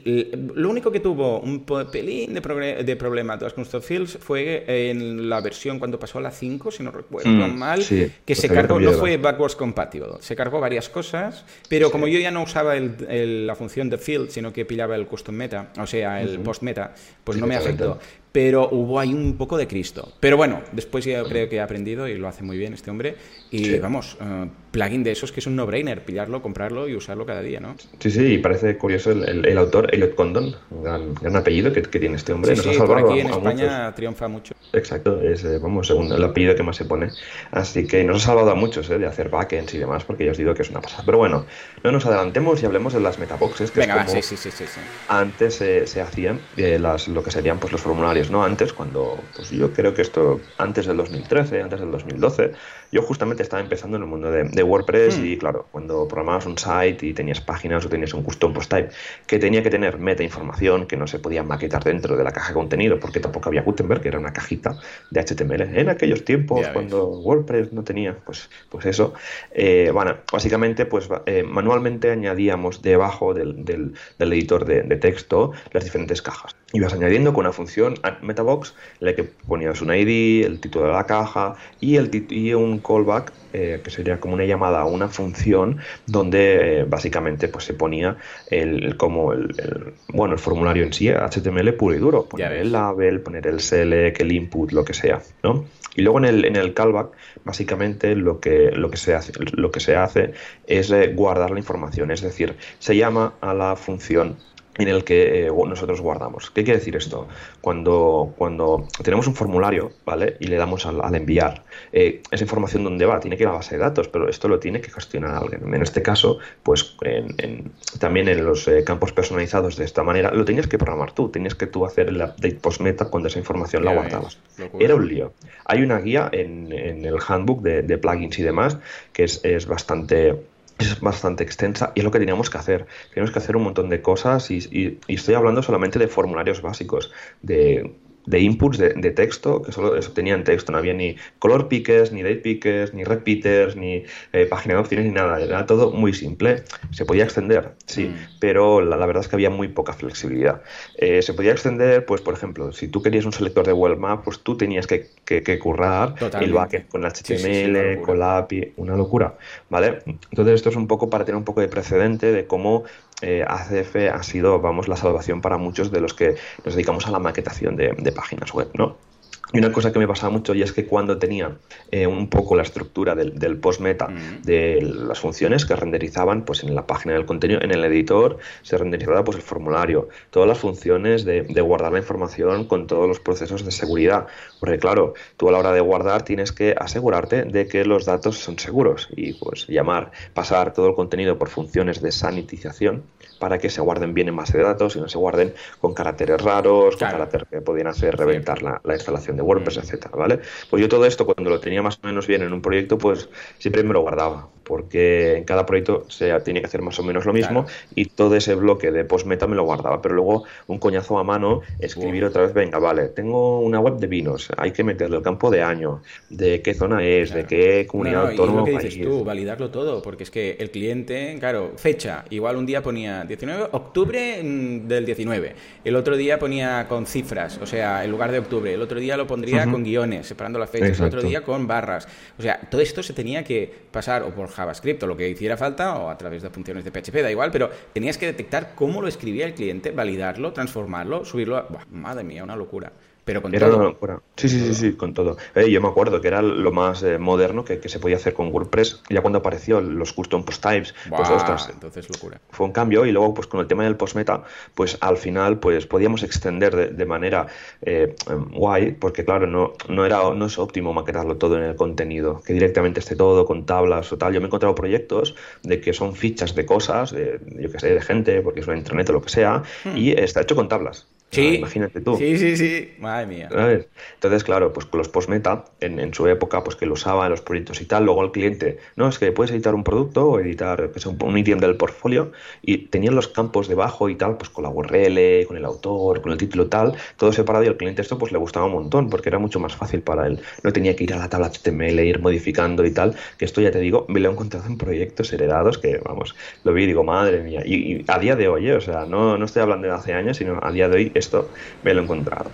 [0.54, 5.42] lo único que tuvo un pelín de, de problema Advanced Custom Fields fue en la
[5.42, 7.84] versión cuando pasó a la 5, si no recuerdo mm, mal,
[8.26, 12.32] que se cargó, no fue backwards compatible, se cargó varias cosas, pero como yo ya
[12.32, 16.40] no usaba la función de field, sino que pillaba el custom meta, o sea, el
[16.40, 16.94] post meta,
[17.24, 18.00] pues no me afectó
[18.32, 20.14] pero hubo ahí un poco de Cristo.
[20.20, 23.16] Pero bueno, después ya creo que he aprendido y lo hace muy bien este hombre.
[23.52, 27.42] Y vamos, uh, plugin de esos que es un no-brainer, pillarlo, comprarlo y usarlo cada
[27.42, 27.76] día, ¿no?
[28.00, 32.00] Sí, sí, y parece curioso el, el, autor, Elliot Condon, gran, gran apellido que, que,
[32.00, 32.56] tiene este hombre.
[32.56, 34.54] Sí, sí, por aquí en España triunfa mucho.
[34.74, 37.10] Exacto, es, eh, vamos, según el apellido que más se pone.
[37.50, 40.32] Así que nos ha salvado a muchos eh, de hacer backends y demás, porque ya
[40.32, 41.02] os digo que es una pasada.
[41.04, 41.46] Pero bueno,
[41.84, 44.66] no nos adelantemos y hablemos de las metaboxes, que Venga, es como sí, sí, sí,
[44.68, 48.44] sí, antes se hacían eh, las, lo que serían pues los formularios, ¿no?
[48.44, 52.54] Antes, cuando, pues yo creo que esto, antes del 2013, antes del 2012,
[52.92, 55.26] yo justamente estaba empezando en el mundo de, WordPress Hmm.
[55.26, 58.90] y claro, cuando programabas un site y tenías páginas o tenías un custom post type
[59.28, 62.50] que tenía que tener meta información que no se podía maquetar dentro de la caja
[62.50, 64.78] de contenido porque tampoco había Gutenberg, que era una cajita
[65.12, 65.80] de HTML.
[65.80, 66.74] En aquellos tiempos, Ya ves.
[66.74, 69.14] cuando WordPress no tenía, pues, pues eso.
[69.52, 75.52] Eh, bueno, básicamente, pues eh, manualmente añadíamos debajo del, del- del editor de, de texto
[75.72, 76.56] las diferentes cajas.
[76.74, 80.94] Ibas añadiendo con una función metabox en la que ponías un ID, el título de
[80.94, 85.10] la caja y, el y un callback eh, que sería como una llamada a una
[85.10, 90.94] función donde eh, básicamente pues se ponía el, como el, el- bueno el formulario en
[90.94, 92.28] sí HTML puro y duro.
[92.30, 95.72] Poner el label poner el select el input lo que sea ¿no?
[95.96, 99.72] y luego en el, en el callback básicamente lo que lo que se hace lo
[99.72, 102.12] que se hace es eh, guardar la información.
[102.12, 104.44] Es decir se llama a la función
[104.80, 106.50] en el que eh, nosotros guardamos.
[106.52, 107.28] ¿Qué quiere decir esto?
[107.62, 110.38] Cuando, cuando tenemos un formulario, ¿vale?
[110.40, 113.52] Y le damos al, al enviar, eh, esa información dónde va, tiene que ir a
[113.52, 115.74] la base de datos, pero esto lo tiene que gestionar alguien.
[115.74, 120.32] En este caso, pues en- en- también en los eh, campos personalizados de esta manera,
[120.32, 123.84] lo tenías que programar tú, tenías que tú hacer el update post-meta cuando esa información
[123.84, 124.38] la guardabas.
[124.80, 125.34] Era un lío.
[125.66, 128.78] Hay una guía en, en el handbook de, de plugins y demás
[129.14, 130.36] que es, es bastante
[130.80, 132.88] es bastante extensa y es lo que teníamos que hacer.
[133.14, 136.62] Teníamos que hacer un montón de cosas y, y- y estoy hablando solamente de formularios
[136.62, 137.12] básicos,
[137.42, 141.68] de, de inputs de, de texto, que solo eso tenían texto, no había ni color
[141.68, 145.42] pickers, ni date pickers, ni repeaters, ni eh, página de opciones, ni nada.
[145.42, 146.64] Era todo muy simple.
[146.92, 148.38] Se podía extender, sí, Mm.
[148.40, 150.62] pero la, la verdad es que había muy poca flexibilidad.
[150.96, 154.24] Eh, se podía extender, pues por ejemplo, si tú querías un selector de world map,
[154.24, 156.54] pues tú tenías que, que- que currar el Totalmente.
[156.54, 159.38] backend con el Sí, sí, sí, una HTML, con la API, una locura,
[159.70, 160.00] ¿vale?
[160.06, 162.84] Entonces esto es un poco para tener un poco de precedente de cómo
[163.22, 167.12] eh, ACF ha sido, vamos, la salvación para muchos de los que nos dedicamos a
[167.12, 169.09] la maquetación de, de páginas web, ¿no?
[169.52, 171.58] Y una cosa que me pasaba mucho y es que cuando tenía
[171.90, 174.08] eh, un poco la estructura del, del post-meta
[174.44, 178.78] de las funciones que renderizaban pues en la página del contenido, en el editor se
[178.78, 183.20] renderizaba pues el formulario, todas las funciones de, de guardar la información con todos los
[183.20, 184.28] procesos de seguridad.
[184.60, 188.38] Porque claro, tú a la hora de guardar tienes que asegurarte de que los datos
[188.38, 193.04] son seguros y pues llamar, pasar todo el contenido por funciones de sanitización
[193.40, 196.42] para que se guarden bien en base de datos y no se guarden con caracteres
[196.42, 197.14] raros, Claro.
[197.14, 200.40] con caracteres que podían hacer reventar la, la instalación de WordPress, etcétera, ¿vale?
[200.70, 203.30] Pues yo todo esto cuando lo tenía más o menos bien en un proyecto, pues
[203.58, 207.26] siempre me lo guardaba, porque en cada proyecto se tiene que hacer más o menos
[207.26, 207.66] lo mismo Claro.
[207.96, 211.62] y todo ese bloque de post-meta me lo guardaba, pero luego un coñazo a mano,
[211.80, 215.50] escribir otra vez, venga, vale, tengo una web de vinos, hay que meterle el campo
[215.50, 218.72] de año, de qué zona es, de qué comunidad No, no, y autónoma lo que
[218.74, 218.84] país.
[218.94, 223.24] dices tú, validarlo todo, porque es que el cliente, claro, fecha, igual un día ponía
[223.24, 228.32] 19 octubre mm, del 19, el otro día ponía con cifras, o sea, en lugar
[228.32, 231.18] de octubre, el otro día lo pondría con guiones, separando las fechas, Exacto.
[231.18, 235.04] otro día con barras, o sea, todo esto se tenía que pasar o por JavaScript
[235.04, 237.70] o lo que hiciera falta o a través de funciones de PHP, da igual, pero
[237.94, 241.62] tenías que detectar cómo lo escribía el cliente, validarlo, transformarlo, subirlo, a...
[241.62, 242.92] Buah, madre mía, una locura.
[243.30, 243.78] Pero con Era todo.
[243.78, 244.20] una locura.
[244.38, 245.38] Sí, sí, sí, sí, con todo.
[245.54, 248.34] Eh, yo me acuerdo que era lo más eh, moderno que, que se podía hacer
[248.34, 249.04] con WordPress.
[249.10, 252.42] Ya cuando apareció los custom post types, pues ostras, entonces locura.
[252.50, 255.86] fue un cambio y luego pues con el tema del postmeta pues al final pues
[255.86, 257.46] podíamos extender de, de manera
[257.84, 258.16] eh,
[258.52, 262.54] guay porque claro no, no era no es óptimo maquetarlo todo en el contenido que
[262.54, 266.16] directamente esté todo con tablas o tal yo me he encontrado proyectos de que son
[266.16, 269.22] fichas de cosas de, yo que sé de gente porque es una intranet o lo
[269.22, 269.62] que sea
[269.96, 271.48] y está hecho con tablas Sí.
[271.48, 272.92] Ah, imagínate tú Sí, sí, sí.
[273.00, 273.50] Madre mía.
[273.52, 273.88] ¿Sabes?
[274.16, 277.32] Entonces, claro, pues con los postmeta, en, en su época, pues que lo usaba en
[277.32, 280.40] los proyectos y tal, luego el cliente, no, es que puedes editar un producto o
[280.40, 284.38] editar que sea, un, un ítem del portfolio y tenían los campos debajo y tal,
[284.38, 287.78] pues con la URL, con el autor, con el título tal, todo separado y al
[287.78, 290.40] cliente esto pues le gustaba un montón porque era mucho más fácil para él.
[290.64, 293.72] No tenía que ir a la tabla HTML, ir modificando y tal, que esto ya
[293.72, 297.04] te digo, me lo he encontrado en proyectos heredados que, vamos, lo vi y digo,
[297.04, 298.74] madre mía, y, y a día de hoy, ¿eh?
[298.74, 301.52] o sea, no, no estoy hablando de hace años, sino a día de hoy esto
[301.84, 302.52] me lo he encontrado.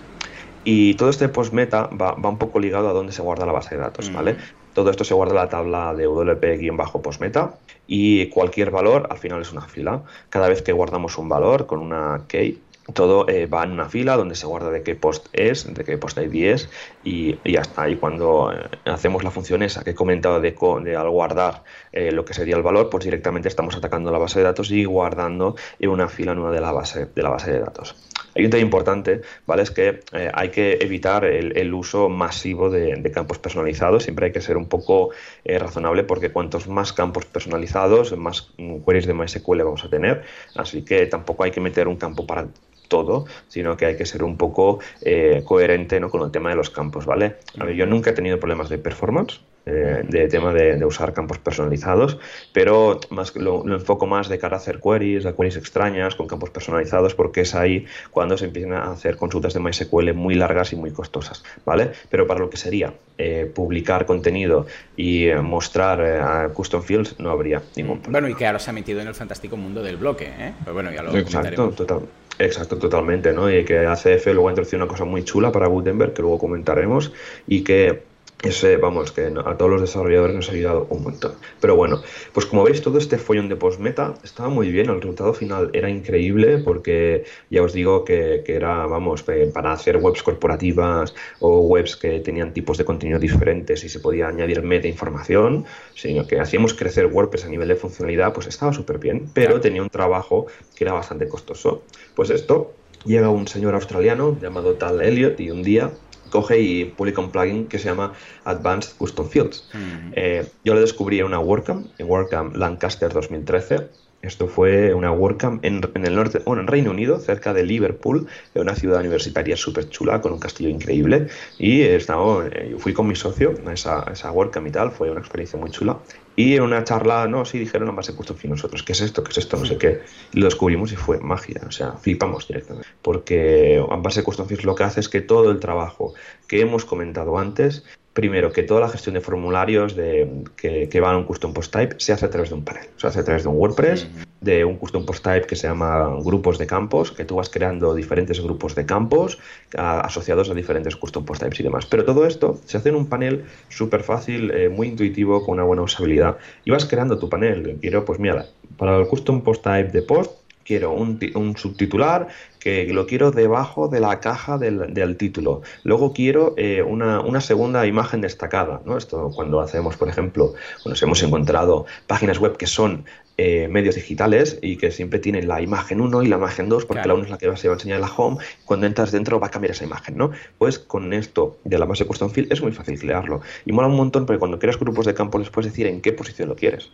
[0.64, 3.76] Y todo este postmeta va, va un poco ligado a dónde se guarda la base
[3.76, 4.34] de datos, ¿vale?
[4.34, 4.36] Mm.
[4.72, 7.54] Todo esto se guarda en la tabla de WP-postmeta
[7.86, 10.02] y cualquier valor al final es una fila.
[10.28, 12.62] Cada vez que guardamos un valor con una key,
[12.94, 15.98] todo eh, va en una fila donde se guarda de qué post es, de qué
[15.98, 16.70] post ID es
[17.02, 17.88] y, y ya está.
[17.88, 21.64] Y cuando eh, hacemos la función esa que he comentado de, co- de al guardar
[21.92, 24.84] eh, lo que sería el valor, pues directamente estamos atacando la base de datos y
[24.84, 27.96] guardando en una fila nueva de la base de, la base de datos.
[28.36, 29.62] Hay un tema importante, ¿vale?
[29.62, 34.02] Es que eh, hay que evitar el, el uso masivo de, de campos personalizados.
[34.02, 35.10] Siempre hay que ser un poco
[35.44, 38.52] eh, razonable porque cuantos más campos personalizados, más
[38.84, 40.22] queries de MySQL vamos a tener.
[40.54, 42.48] Así que tampoco hay que meter un campo para
[42.88, 46.10] todo, sino que hay que ser un poco eh, coherente ¿no?
[46.10, 47.36] con el tema de los campos, ¿vale?
[47.58, 51.38] A ver, yo nunca he tenido problemas de performance, eh, de tema de, usar campos
[51.38, 52.18] personalizados,
[52.52, 56.28] pero más lo, lo, enfoco más de cara a hacer queries, a queries extrañas con
[56.28, 60.72] campos personalizados, porque es ahí cuando se empiezan a hacer consultas de MySQL muy largas
[60.72, 61.90] y muy costosas, ¿vale?
[62.10, 67.30] Pero para lo que sería eh, publicar contenido y eh, mostrar a custom fields no
[67.30, 68.20] habría ningún problema.
[68.20, 70.52] Bueno, y que ahora se ha metido en el fantástico mundo del bloque, ¿eh?
[70.62, 72.02] Pues bueno, ya lo Exacto, total.
[72.38, 73.50] Exacto, totalmente, ¿no?
[73.50, 77.12] Y que ACF luego ha introducido una cosa muy chula para Gutenberg, que luego comentaremos,
[77.48, 78.02] y que
[78.46, 81.32] ese, vamos, que a todos los desarrolladores nos ha ayudado un montón.
[81.60, 82.00] Pero bueno,
[82.32, 84.88] pues como veis, todo este follón de postmeta estaba muy bien.
[84.88, 89.98] El resultado final era increíble porque ya os digo que, que era, vamos, para hacer
[89.98, 94.88] webs corporativas o webs que tenían tipos de contenido diferentes y se podía añadir meta
[94.88, 99.60] información, sino que hacíamos crecer WordPress a nivel de funcionalidad, pues estaba súper bien, pero
[99.60, 101.82] tenía un trabajo que era bastante costoso.
[102.14, 102.72] Pues esto
[103.04, 105.92] llega un señor australiano llamado Tal Elliot y un día
[106.36, 108.12] coge y publica un plugin que se llama
[108.44, 109.68] Advanced Custom Fields.
[109.72, 110.12] Mm.
[110.12, 113.88] Eh, yo lo descubrí en una WordCamp, en WordCamp Lancaster 2013.
[114.26, 118.26] Esto fue una WordCamp en, en, el norte, bueno, en Reino Unido, cerca de Liverpool,
[118.54, 121.28] una ciudad universitaria súper chula, con un castillo increíble.
[121.58, 125.20] Y estaba, eh, yo fui con mi socio a esa, WordCamp y tal, fue una
[125.20, 125.98] experiencia muy chula.
[126.34, 129.24] Y en una charla, no, sí, dijeron a base de custom nosotros, ¿qué es esto?
[129.24, 129.56] ¿Qué es esto?
[129.56, 130.00] No sé qué.
[130.32, 132.88] Lo descubrimos y fue magia, o sea, flipamos directamente.
[133.00, 136.14] Porque base custom lo que hace es que todo el trabajo
[136.46, 137.84] que hemos comentado antes
[138.16, 140.26] primero, que toda la gestión de formularios de,
[140.56, 142.86] que, que, van a un custom post type se hace a través de un panel.
[142.96, 144.08] Se hace a través de un WordPress,
[144.40, 147.94] de un custom post type que se llama grupos de campos, que tú vas creando
[147.94, 149.38] diferentes grupos de campos
[149.76, 151.84] asociados a diferentes custom post types y demás.
[151.84, 155.64] Pero todo esto se hace en un panel súper fácil, eh, muy intuitivo, con una
[155.64, 156.38] buena usabilidad.
[156.64, 157.76] Y vas creando tu panel.
[157.82, 158.46] Quiero, pues mira,
[158.78, 160.32] para el custom post type de post,
[160.64, 162.28] quiero un, un, subtitular
[162.66, 165.62] que lo quiero debajo de la caja del, título.
[165.84, 168.80] Luego quiero eh, una, segunda imagen destacada.
[168.84, 168.98] ¿no?
[168.98, 170.52] Esto cuando hacemos, por ejemplo,
[170.84, 173.04] nos hemos encontrado páginas web que son
[173.38, 177.06] eh, medios digitales y que siempre tienen la imagen 1 y la imagen 2, porque
[177.06, 178.38] la 1 es la que se va a enseñar en la home.
[178.64, 180.30] Cuando entras dentro va a cambiar esa imagen, ¿no?
[180.56, 183.42] Pues con esto de la base custom field es muy fácil crearlo.
[183.66, 186.12] Y mola un montón porque cuando creas grupos de campo les puedes decir en qué
[186.12, 186.90] posición lo quieres.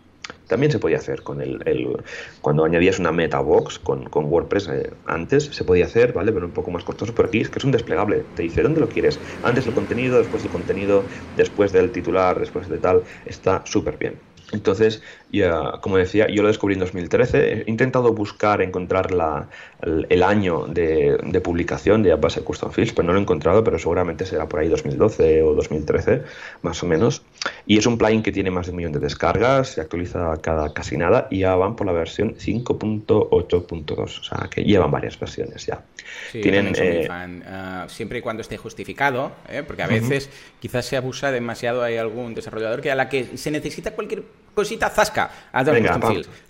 [0.49, 1.97] También se podía hacer con el,
[2.41, 6.33] cuando añadías una meta box con, con WordPress eh, antes, se podía hacer, ¿vale?
[6.33, 7.15] Pero un poco más costoso.
[7.15, 8.25] Pero aquí es que es un desplegable.
[8.35, 9.21] Te dice dónde lo quieres.
[9.43, 13.05] Antes el contenido, después el contenido, después del titular, después de tal.
[13.27, 14.19] Está súper bien.
[14.53, 15.03] Entonces,
[15.39, 17.63] ya, como decía, yo lo descubrí en 2013.
[17.63, 19.49] He intentado buscar, encontrar la,
[19.81, 24.27] el, año de, publicación de base Custom Fields, pero no lo he encontrado, pero seguramente
[24.27, 26.23] será por ahí 2012 o 2013,
[26.63, 27.23] más o menos.
[27.67, 30.73] Y es un plugin que tiene más de un millón de descargas, se actualiza cada
[30.73, 35.67] casi nada y ya van por la versión 5.8.2, o sea que llevan varias versiones
[35.67, 35.83] ya.
[36.31, 39.63] Tienen, eh, ah, siempre y cuando esté justificado, ¿eh?
[39.67, 43.51] porque a veces quizás se abusa demasiado, hay algún desarrollador que a la que se
[43.51, 45.22] necesita cualquier cosita zasca.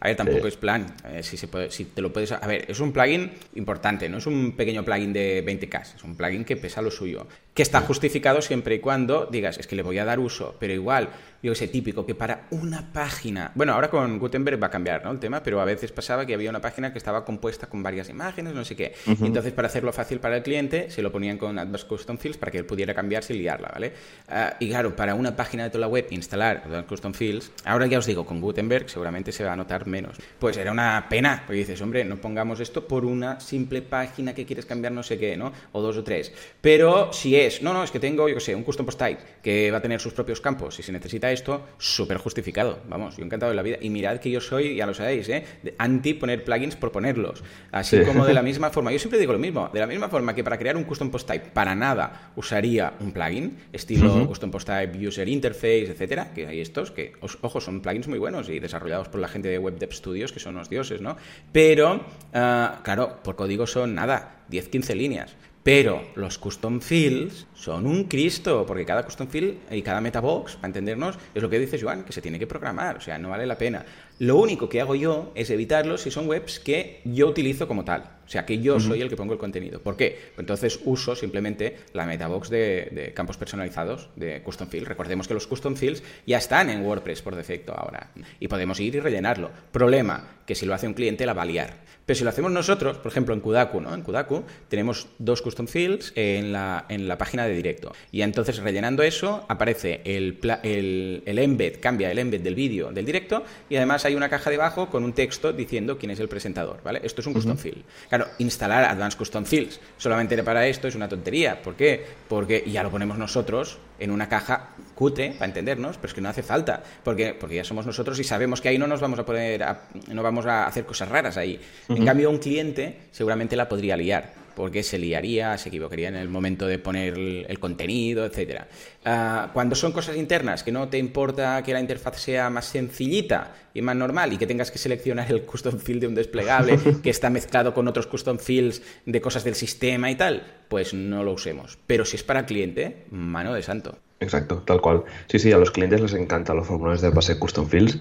[0.00, 0.86] A ver, tampoco es plan.
[1.08, 2.32] Eh, si, se puede, si te lo puedes.
[2.32, 6.16] A ver, es un plugin importante, no es un pequeño plugin de 20K, es un
[6.16, 7.26] plugin que pesa lo suyo.
[7.54, 10.72] Que está justificado siempre y cuando digas, es que le voy a dar uso, pero
[10.72, 11.10] igual
[11.42, 15.10] yo sé, típico, que para una página, bueno, ahora con Gutenberg va a cambiar ¿no?
[15.10, 18.08] el tema, pero a veces pasaba que había una página que estaba compuesta con varias
[18.08, 18.94] imágenes, no sé qué.
[19.06, 22.38] y entonces, para hacerlo fácil para el cliente, se lo ponían con Advanced Custom Fields
[22.38, 23.92] para que él pudiera cambiarse y liarla, ¿vale?
[24.28, 27.86] Ah, y claro, para una página de toda la web, instalar Advanced Custom Fields, ahora
[27.86, 30.18] ya os digo, con Gutenberg seguramente se va a notar menos.
[30.38, 34.46] Pues era una pena, porque dices, hombre, no pongamos esto por una simple página que
[34.46, 35.52] quieres cambiar no sé qué, ¿no?
[35.72, 36.32] O dos o tres.
[36.60, 39.22] Pero si es, no, no, es que tengo, yo qué sé, un Custom Post Type
[39.42, 42.80] que va a tener sus propios campos y se necesita esto, súper justificado.
[42.88, 43.76] Vamos, yo encantado de la vida.
[43.80, 45.44] Y mirad que yo soy, ya lo sabéis, ¿eh?
[45.78, 47.42] anti poner plugins por ponerlos.
[47.70, 50.34] Así como de la misma forma, yo siempre digo lo mismo, de la misma forma
[50.34, 54.68] que para crear un custom post type para nada usaría un plugin, estilo custom post
[54.68, 59.08] type, user interface, etcétera, que hay estos que, ojo, son plugins muy buenos y desarrollados
[59.08, 61.16] por la gente de Web Dev Studios, que son los dioses, ¿no?
[61.52, 65.34] Pero, ah, claro, por código son nada, 10-15 líneas.
[65.62, 70.66] Pero los custom fields son un Cristo, porque cada custom field y cada metabox, para
[70.66, 73.46] entendernos, es lo que dice Joan, que se tiene que programar, o sea, no vale
[73.46, 73.84] la pena.
[74.22, 78.02] Lo único que hago yo es evitarlos si son webs que yo utilizo como tal,
[78.24, 79.82] o sea, que yo soy el que pongo el contenido.
[79.82, 80.16] ¿Por qué?
[80.36, 84.86] Pues entonces uso simplemente la metabox de, de, campos personalizados de custom field.
[84.86, 88.94] Recordemos que los custom fields ya están en WordPress por defecto ahora y podemos ir
[88.94, 89.50] y rellenarlo.
[89.72, 91.82] Problema, que si lo hace un cliente la va a liar.
[92.06, 93.94] Pero si lo hacemos nosotros, por ejemplo en Kudaku, ¿no?
[93.94, 97.92] En Kudaku tenemos dos custom fields en la, en la página de directo.
[98.10, 103.04] Y entonces rellenando eso aparece el, el, el embed, cambia el embed del vídeo del
[103.04, 106.28] directo y además hay hay una caja debajo con un texto diciendo quién es el
[106.28, 107.00] presentador, ¿vale?
[107.02, 107.82] Esto es un custom field.
[108.08, 111.62] Claro, instalar Advanced Custom Fields solamente para esto es una tontería.
[111.62, 112.04] ¿Por qué?
[112.28, 116.28] Porque ya lo ponemos nosotros en una caja cute, para entendernos, pero es que no
[116.28, 119.24] hace falta, porque, porque ya somos nosotros y sabemos que ahí no nos vamos a
[119.24, 119.64] poder,
[120.08, 121.58] no vamos a hacer cosas raras ahí.
[121.88, 126.28] En cambio, un cliente seguramente la podría liar porque se liaría, se equivocaría en el
[126.28, 128.62] momento de poner el, contenido, etc.
[129.04, 133.54] Ah, cuando son cosas internas, que no te importa que la interfaz sea más sencillita
[133.74, 137.10] y más normal y que tengas que seleccionar el custom field de un desplegable que
[137.10, 141.32] está mezclado con otros custom fields de cosas del sistema y tal, pues no lo
[141.32, 141.78] usemos.
[141.86, 143.98] Pero si es para cliente, mano de santo.
[144.22, 145.02] Exacto, tal cual.
[145.26, 147.98] Sí, sí, a los clientes les encantan los formularios de base custom fields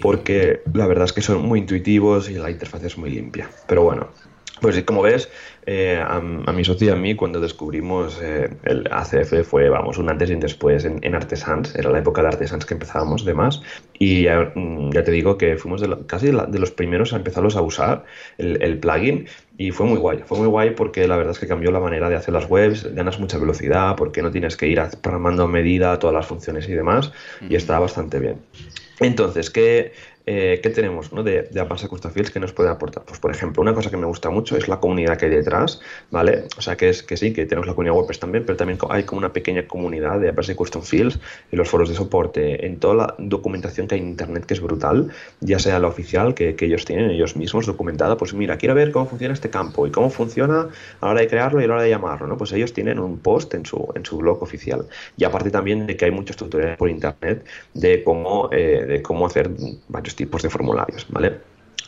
[0.00, 3.50] porque la verdad es que son muy intuitivos y la interfaz es muy limpia.
[3.66, 4.10] Pero bueno,
[4.60, 5.28] pues como ves,
[5.66, 10.08] eh, a, mi socio y a mí cuando descubrimos eh, el ACF fue, vamos, un
[10.08, 13.62] antes y un después en, Artesans, era la época de Artesans que empezábamos de más.
[13.98, 18.04] Y ya, mm, te digo que fuimos casi de los primeros a empezarlos a usar
[18.38, 19.26] el, plugin.
[19.58, 22.08] Y fue muy guay, fue muy guay porque la verdad es que cambió la manera
[22.08, 25.98] de hacer las webs, ganas mucha velocidad porque no tienes que ir programando a medida
[25.98, 27.12] todas las funciones y demás.
[27.48, 28.36] Y está bastante bien.
[29.00, 29.92] Entonces, ¿qué,
[30.26, 31.22] eh, ¿qué tenemos ¿no?
[31.22, 33.04] de, de Custom Fields que nos puede aportar?
[33.04, 35.80] Pues, por ejemplo, una cosa que me gusta mucho es la comunidad que hay detrás,
[36.10, 36.44] ¿vale?
[36.56, 39.02] O sea, que es que sí, que tenemos la comunidad WordPress también, pero también hay
[39.02, 41.18] como una pequeña comunidad de Advanced Custom Fields
[41.52, 44.60] en los foros de soporte, en toda la documentación que hay en Internet, que es
[44.60, 45.10] brutal,
[45.40, 48.92] ya sea la oficial que, que ellos tienen ellos mismos documentada, pues mira, quiero ver
[48.92, 50.68] cómo funciona este campo y cómo funciona
[51.00, 52.38] a la hora de crearlo y a la hora de llamarlo, ¿no?
[52.38, 54.86] Pues ellos tienen un post en su, en su blog oficial.
[55.18, 59.26] Y aparte también de que hay muchos tutoriales por Internet de cómo, eh, de cómo
[59.26, 59.50] hacer
[59.88, 61.06] varios tipos de formularios.
[61.08, 61.40] ¿vale?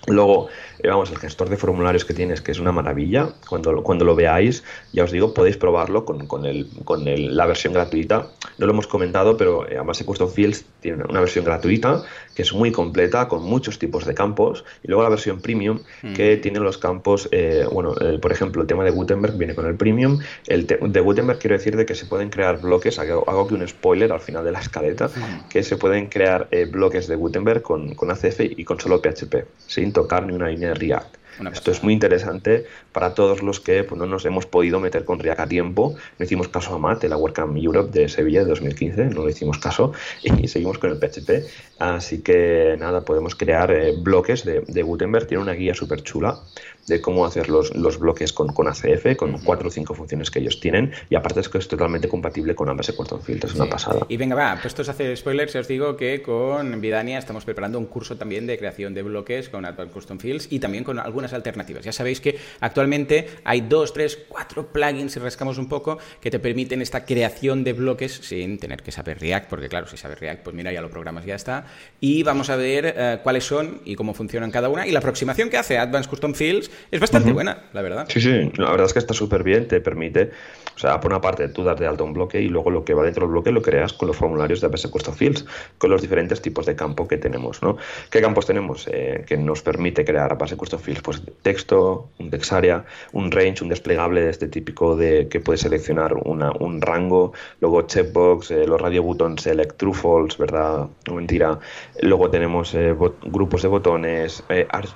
[0.06, 0.48] Luego,
[0.86, 3.30] eh, vamos, el gestor de formularios que tienes, que es una maravilla.
[3.48, 7.44] Cuando, cuando lo veáis, ya os digo, podéis probarlo con, con, el, con el, la
[7.46, 8.28] versión gratuita.
[8.58, 12.04] No lo hemos comentado, pero eh, además Custom Fields tiene una versión gratuita
[12.36, 14.64] que es muy completa, con muchos tipos de campos.
[14.84, 16.12] Y luego la versión premium, mm.
[16.12, 19.74] que tiene los campos, eh, bueno, por ejemplo, el tema de Gutenberg viene con el
[19.74, 20.20] premium.
[20.46, 23.66] El de Gutenberg quiero decir de que se pueden crear bloques, hago, hago, aquí un
[23.66, 25.48] spoiler al final de la escaleta, mm.
[25.48, 29.92] que se pueden crear bloques de Gutenberg con, con ACF y con solo PHP, sin
[29.92, 31.16] tocar ni una línea de React.
[31.52, 35.18] Esto es muy interesante para todos los que pues, no nos hemos podido meter con
[35.18, 35.94] React a tiempo.
[36.18, 39.32] No hicimos caso a Matt, de la WordCamp Europe de Sevilla de 2015, no le
[39.32, 41.44] hicimos caso y seguimos con el PHP.
[41.78, 45.26] Así que nada, podemos crear eh, bloques de, de, Gutenberg.
[45.26, 46.40] Tiene una guía súper chula
[46.86, 50.38] de cómo hacer los, los bloques con, con, ACF, con cuatro o cinco funciones que
[50.38, 50.92] ellos tienen.
[51.10, 54.06] Y aparte es que es totalmente compatible con ambas Custom Fields, es una pasada.
[54.08, 57.86] Y venga, va, puestos a hacer spoilers, os digo que con Vidania estamos preparando un
[57.86, 61.84] curso también de creación de bloques con Advanced Custom Fields y también con algunas alternativas.
[61.84, 66.38] Ya sabéis que actualmente hay dos, tres, cuatro plugins, si rascamos un poco, que te
[66.38, 70.42] permiten esta creación de bloques sin tener que saber React, porque claro, si sabes React,
[70.42, 71.66] pues mira, ya lo programas y ya está.
[72.00, 74.86] Y vamos a ver eh, cuáles son y cómo funcionan cada una.
[74.86, 78.06] Y la aproximación que hace Advanced Custom Fields es bastante buena, la verdad.
[78.08, 80.30] Sí, sí, la verdad es que está súper bien, te permite,
[80.74, 82.94] o sea, por una parte tú das de alto un bloque y luego lo que
[82.94, 85.46] va dentro del bloque lo creas con los formularios de APS Custom Fields,
[85.78, 87.76] con los diferentes tipos de campo que tenemos, ¿no?
[88.10, 91.02] ¿Qué campos tenemos eh, que nos permite crear APS Custom Fields?
[91.02, 95.62] Pues texto, un text area, un range, un desplegable de este típico de que puedes
[95.62, 100.86] seleccionar una, un rango, luego checkbox, eh, los radio buttons select true false, ¿verdad?
[101.08, 101.58] No mentira.
[102.02, 104.44] Luego tenemos eh, grupos de botones,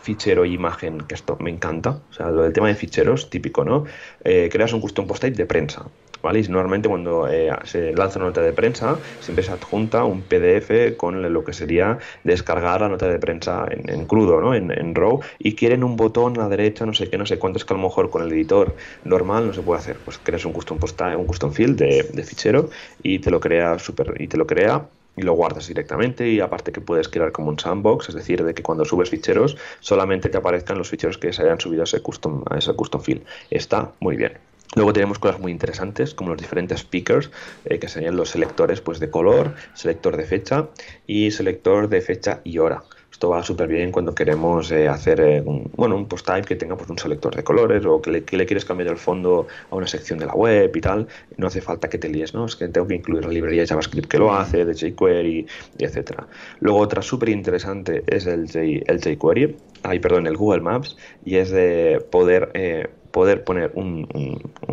[0.02, 1.69] fichero y imagen, que esto me encanta.
[1.78, 3.84] O sea, lo del tema de ficheros, típico, ¿no?
[4.24, 5.86] Eh, creas un custom post type de prensa.
[6.22, 6.40] ¿Vale?
[6.40, 10.94] Y normalmente cuando eh, se lanza una nota de prensa, siempre se adjunta un PDF
[10.98, 14.54] con lo que sería descargar la nota de prensa en, crudo, ¿no?
[14.54, 17.38] En, en, RAW, y quieren un botón a la derecha, no sé qué, no sé
[17.38, 19.96] cuánto, es que a lo mejor con el editor normal no se puede hacer.
[20.04, 22.68] Pues creas un custom post un custom field de, de fichero
[23.02, 24.84] y te lo crea super, y te lo crea
[25.16, 28.54] y lo guardas directamente y aparte que puedes crear como un sandbox, es decir, de
[28.54, 32.00] que cuando subes ficheros solamente te aparezcan los ficheros que se hayan subido a ese
[32.00, 33.22] custom, a ese custom field.
[33.50, 34.38] Está muy bien.
[34.76, 37.30] Luego tenemos cosas muy interesantes como los diferentes speakers,
[37.64, 40.68] eh, que serían los selectores pues, de color, selector de fecha
[41.08, 42.84] y selector de fecha y hora.
[43.20, 46.56] Esto va súper bien cuando queremos eh, hacer eh, un, bueno, un post type que
[46.56, 49.86] tenga pues, un selector de colores o que le, quieres cambiar el fondo a una
[49.86, 51.06] sección de la web y tal.
[51.36, 52.46] No hace falta que te líes, ¿no?
[52.46, 55.46] Es que tengo que incluir la librería de JavaScript que lo hace, de jQuery,
[55.78, 56.28] y etcétera.
[56.60, 61.36] Luego otra súper interesante es el, J, el jQuery, ay, perdón, el Google Maps, y
[61.36, 64.06] es de poder eh, poder poner un,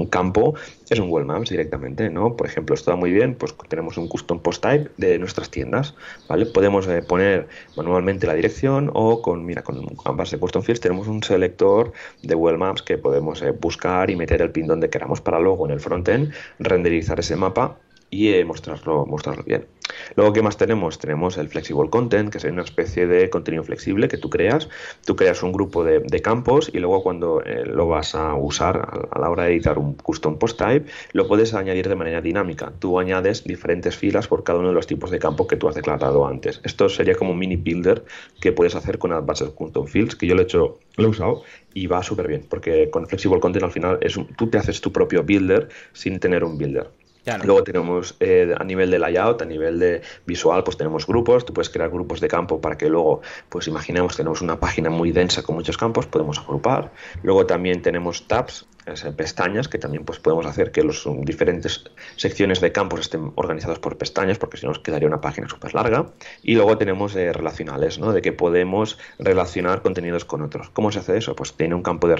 [0.09, 0.55] campo
[0.89, 2.35] es un Google Maps directamente, ¿no?
[2.35, 5.95] Por ejemplo, esto va muy bien, pues tenemos un custom post type de nuestras tiendas,
[6.29, 6.45] ¿vale?
[6.45, 11.07] Podemos eh, poner manualmente la dirección o con, mira, con ambas de custom fields tenemos
[11.07, 11.91] un selector
[12.23, 15.65] de Google Maps que podemos eh, buscar y meter el pin donde queramos para luego
[15.65, 17.77] en el frontend renderizar ese mapa
[18.09, 19.65] y eh, mostrarlo, mostrarlo bien.
[20.15, 20.99] Luego, ¿qué más tenemos?
[20.99, 24.69] Tenemos el Flexible Content, que es una especie de contenido flexible que tú creas.
[25.05, 29.19] Tú creas un grupo de, campos y luego cuando eh, lo vas a usar a,
[29.19, 32.73] la hora de editar un custom post type, lo puedes añadir de manera dinámica.
[32.79, 35.75] Tú añades diferentes filas por cada uno de los tipos de campos que tú has
[35.75, 36.59] declarado antes.
[36.63, 38.03] Esto sería como un mini builder
[38.41, 41.43] que puedes hacer con Advanced Custom Fields, que yo lo he hecho, lo he usado
[41.73, 44.91] y va súper bien, porque con Flexible Content al final es tú te haces tu
[44.91, 46.89] propio builder sin tener un builder.
[47.43, 51.53] Luego tenemos eh, a nivel de layout, a nivel de visual, pues tenemos grupos, tú
[51.53, 55.43] puedes crear grupos de campo para que luego, pues imaginemos, tenemos una página muy densa
[55.43, 56.91] con muchos campos, podemos agrupar.
[57.23, 58.67] Luego también tenemos tabs,
[59.15, 61.83] pestañas que también pues, podemos hacer que las diferentes
[62.15, 65.73] secciones de campos estén organizados por pestañas, porque si no nos quedaría una página súper
[65.73, 66.11] larga.
[66.43, 68.13] Y luego tenemos eh, relacionales, ¿no?
[68.13, 70.69] de que podemos relacionar contenidos con otros.
[70.69, 71.35] ¿Cómo se hace eso?
[71.35, 72.15] Pues tiene un campo de,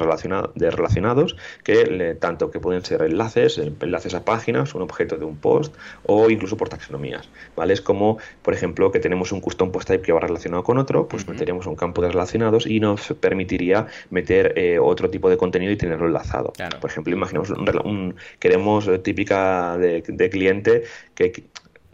[0.55, 5.37] de relacionados que tanto que pueden ser enlaces, enlaces a páginas, un objeto de un
[5.37, 7.29] post o incluso por taxonomías.
[7.55, 7.73] ¿vale?
[7.73, 11.07] Es como, por ejemplo, que tenemos un custom post type que va relacionado con otro,
[11.07, 15.71] pues meteríamos un campo de relacionados y nos permitiría meter eh, otro tipo de contenido
[15.71, 16.53] y tenerlo enlazado.
[16.79, 20.83] Por ejemplo, imaginemos un, queremos eh, típica de, cliente
[21.13, 21.45] que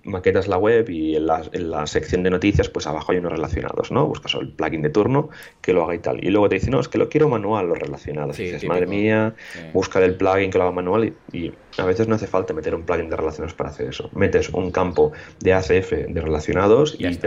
[0.03, 4.05] maquetas la web y en la, sección de noticias, pues abajo hay unos relacionados, ¿no?
[4.07, 5.29] Buscas el plugin de turno
[5.61, 6.23] que lo haga y tal.
[6.23, 8.37] Y luego te dice, no, es que lo quiero manual, los relacionados.
[8.39, 9.33] y dices, madre mía,
[9.73, 12.83] buscar el plugin que lo haga manual y, a veces no hace falta meter un
[12.83, 14.09] plugin de relacionados para hacer eso.
[14.13, 17.17] Metes un campo de ACF de relacionados y,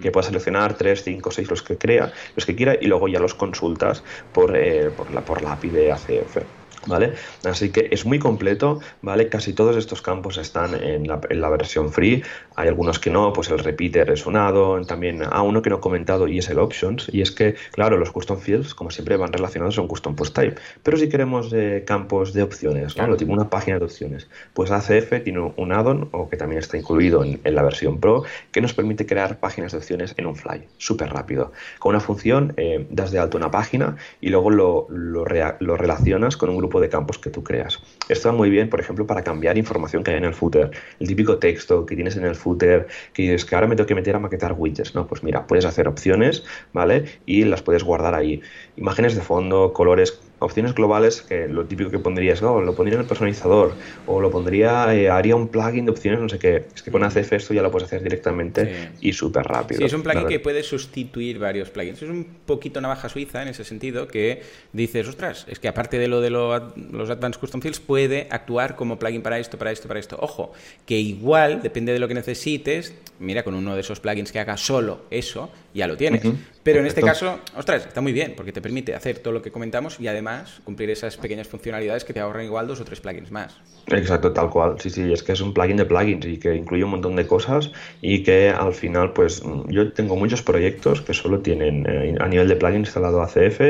[0.00, 3.20] que puedas seleccionar 3, 5, 6, los que crea, los que quiera, y luego ya
[3.20, 6.38] los consultas por, eh, por, la, por la API de ACF.
[6.86, 7.12] ¿Vale?
[7.44, 9.28] Así que es muy completo, ¿vale?
[9.28, 12.22] Casi todos estos campos están en la, en la, versión free,
[12.56, 15.76] hay algunos que no, pues el repeater es un add también a uno que no
[15.76, 19.16] he comentado y es el options, y es que, claro, los custom fields, como siempre,
[19.16, 23.06] van relacionados a un custom post type, pero si queremos eh, campos de opciones, ¿no?
[23.06, 26.76] Lo tipo una página de opciones, pues ACF tiene un add-on, o que también está
[26.76, 30.64] incluido en, la versión pro, que nos permite crear páginas de opciones en un fly,
[30.78, 31.52] súper rápido.
[31.78, 35.24] Con una función, eh, das de alto una página y luego lo, lo,
[35.60, 37.80] lo relacionas con un grupo de campos que tú creas.
[38.08, 40.70] Esto va muy bien, por ejemplo, para cambiar información que hay en el footer.
[40.98, 43.94] El típico texto que tienes en el footer que dices que ahora me tengo que
[43.94, 44.94] meter a maquetar widgets.
[44.94, 47.04] No, pues mira, puedes hacer opciones, ¿vale?
[47.26, 48.42] Y las puedes guardar ahí.
[48.76, 53.02] Imágenes de fondo, colores, opciones globales, que lo típico que pondrías, no, lo pondría en
[53.02, 53.74] el personalizador,
[54.06, 56.64] o lo pondría, eh, haría un plugin de opciones, no sé qué.
[56.74, 59.78] Es que con ACF esto ya lo puedes hacer directamente y súper rápido.
[59.78, 62.02] Sí, es un plugin que puede sustituir varios plugins.
[62.02, 66.08] Es un poquito navaja suiza en ese sentido, que dices, ostras, es que aparte de
[66.08, 70.00] lo de los Advanced Custom Fields, puede actuar como plugin para esto, para esto, para
[70.00, 70.16] esto.
[70.20, 70.52] Ojo,
[70.86, 74.56] que igual, depende de lo que necesites, mira, con uno de esos plugins que haga
[74.56, 76.22] solo eso, ya lo tienes.
[76.62, 79.50] Pero en este caso, ostras, está muy bien, porque te permite hacer todo lo que
[79.50, 80.31] comentamos y además
[80.64, 83.58] cumplir esas pequeñas funcionalidades que te ahorran igual dos o tres plugins más.
[83.88, 84.76] Exacto, tal cual.
[84.78, 87.26] Sí, sí, es que es un plugin de plugins y que incluye un montón de
[87.26, 92.28] cosas y que al final, pues yo tengo muchos proyectos que solo tienen eh, a
[92.28, 93.60] nivel de plugin instalado ACF,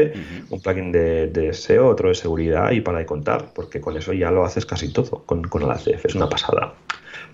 [0.51, 4.31] un plugin de, SEO, otro de seguridad y para de contar, porque con eso ya
[4.31, 6.75] lo haces casi todo con, con el ACF, es una pasada.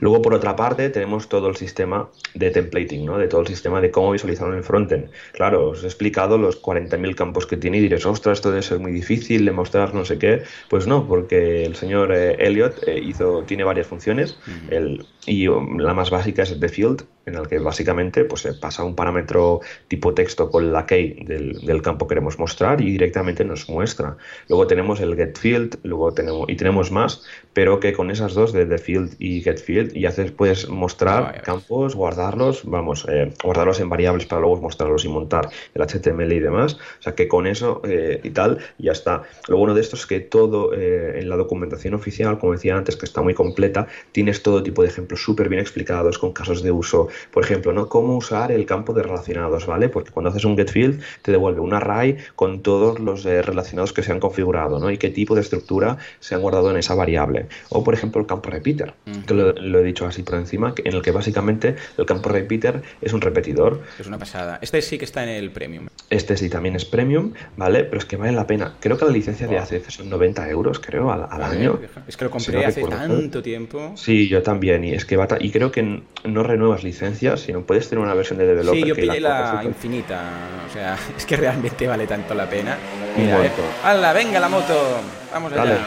[0.00, 3.18] Luego, por otra parte, tenemos todo el sistema de templating, ¿no?
[3.18, 5.10] de todo el sistema de cómo visualizarlo en el frontend.
[5.32, 8.78] Claro, os he explicado los 40.000 campos que tiene y diréis, ostras, esto debe ser
[8.78, 10.42] muy difícil de mostrar no sé qué.
[10.68, 14.38] Pues no, porque el señor eh, Elliot eh, hizo, tiene varias funciones
[14.70, 18.42] el, y um, la más básica es el the field, en el que básicamente pues,
[18.42, 22.80] se pasa un parámetro tipo texto con la key del, del, campo que queremos mostrar
[22.80, 24.16] y directamente nos muestra.
[24.48, 28.52] Luego tenemos el get field, luego tenemos, y tenemos más, pero que con esas dos
[28.52, 33.80] de the field y get field y haces, puedes mostrar campos, guardarlos, vamos, eh, guardarlos
[33.80, 36.74] en variables para luego mostrarlos y montar el HTML y demás.
[36.74, 39.22] O sea que con eso eh, y tal ya está.
[39.48, 42.96] Lo bueno de esto es que todo eh, en la documentación oficial, como decía antes,
[42.96, 46.70] que está muy completa, tienes todo tipo de ejemplos súper bien explicados con casos de
[46.70, 47.88] uso por ejemplo, ¿no?
[47.88, 49.88] Cómo usar el campo de relacionados, ¿vale?
[49.88, 53.92] Porque cuando haces un get field te devuelve un array con todos los eh, relacionados
[53.92, 54.90] que se han configurado, ¿no?
[54.90, 57.46] Y qué tipo de estructura se han guardado en esa variable.
[57.68, 58.94] O, por ejemplo, el campo repeater,
[59.26, 63.12] que lo, he dicho así por encima, en el que básicamente el campo repeater es
[63.12, 63.82] un repetidor.
[63.98, 64.58] Es una pasada.
[64.60, 65.88] Este sí que está en el premium.
[66.10, 67.84] Este sí también es premium, ¿vale?
[67.84, 68.74] Pero es que vale la pena.
[68.80, 71.78] Creo que la licencia de ACF son 90 euros, creo, al, año.
[72.06, 73.92] Es que lo compré hace tanto tiempo.
[73.94, 74.84] Sí, yo también.
[74.84, 78.14] Y es que va y creo que no renuevas licencia si no puedes tener una
[78.14, 78.82] versión de developer.
[78.82, 80.22] Sí, yo pillé la, infinita.
[80.68, 82.76] O sea, es que realmente vale tanto la pena.
[83.16, 83.50] Mira, eh.
[83.84, 85.00] ¡Hala, venga la moto!
[85.32, 85.78] Vamos allá.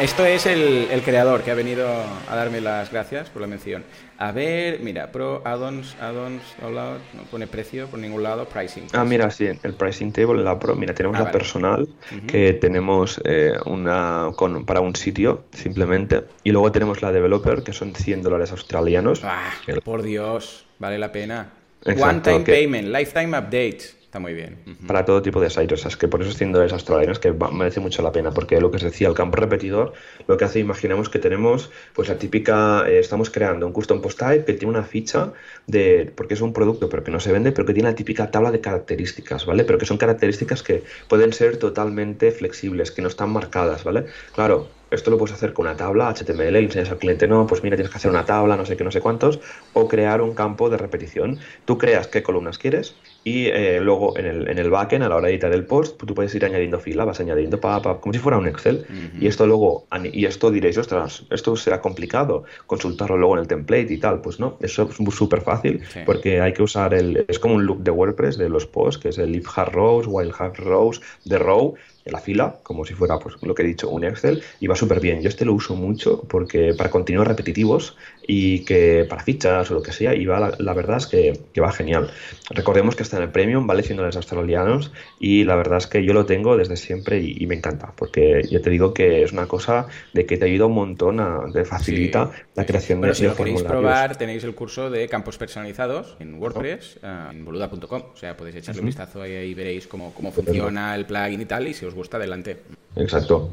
[0.00, 3.84] Esto es el, el, creador que ha venido a darme las gracias por la mención.
[4.16, 8.84] A ver, mira, Pro, add-ons, add-ons, no pone precio por ningún lado, pricing.
[8.94, 11.86] Ah, mira, sí, el pricing table en la Pro, mira, tenemos ah, la personal,
[12.26, 17.74] que tenemos eh, una con, para un sitio, simplemente, y luego tenemos la developer, que
[17.74, 19.20] son 100 dólares australianos.
[19.22, 19.52] Ah,
[19.84, 21.50] por Dios, vale la pena.
[21.84, 23.99] One-time payment, lifetime update.
[24.10, 24.56] Está muy bien.
[24.88, 28.02] Para todo tipo de sites, es que por eso 100 dólares australianos que merece mucho
[28.02, 29.92] la pena, porque lo que os decía, el campo repetidor,
[30.26, 34.18] lo que hace, imaginemos que tenemos, pues la típica, eh, estamos creando un custom post
[34.18, 35.32] type que tiene una ficha
[35.68, 38.32] de, porque es un producto, pero que no se vende, pero que tiene la típica
[38.32, 39.62] tabla de características, ¿vale?
[39.62, 44.06] Pero que son características que pueden ser totalmente flexibles, que no están marcadas, ¿vale?
[44.34, 47.62] Claro, esto lo puedes hacer con una tabla HTML, le enseñas al cliente, no, pues
[47.62, 49.38] mira, tienes que hacer una tabla, no sé qué, no sé cuántos,
[49.72, 51.38] o crear un campo de repetición.
[51.64, 55.16] Tú creas qué columnas quieres y eh, luego en el, en el backend, a la
[55.16, 58.12] hora de editar el post, tú puedes ir añadiendo fila, vas añadiendo pa, pa, como
[58.14, 58.86] si fuera un Excel.
[59.20, 63.92] Y esto luego, y esto diréis, ostras, esto será complicado, consultarlo luego en el template
[63.92, 64.20] y tal.
[64.22, 67.82] Pues no, eso es súper fácil porque hay que usar el, es como un look
[67.82, 71.38] de WordPress de los posts, que es el if have rows, while have rows, the
[71.38, 71.74] row,
[72.10, 75.00] la fila, como si fuera pues lo que he dicho, un Excel, y va súper
[75.00, 75.22] bien.
[75.22, 77.96] Yo este lo uso mucho porque para contenidos repetitivos
[78.26, 81.72] y que para fichas o lo que sea, y va, la, verdad es que, va
[81.72, 82.10] genial.
[82.50, 86.04] Recordemos que está en el Premium, vale 100 dólares australianos, y la verdad es que
[86.04, 89.46] yo lo tengo desde siempre y, me encanta, porque yo te digo que es una
[89.46, 93.34] cosa de que te ayuda un montón, a, te facilita la creación de, si lo
[93.34, 98.36] queréis probar, tenéis el curso de campos personalizados en WordPress, eh, en boluda.com, o sea,
[98.36, 101.74] podéis echarle un vistazo ahí y veréis cómo, cómo funciona el plugin y tal, y
[101.74, 102.56] si os gusta, adelante.
[102.96, 103.50] Exacto.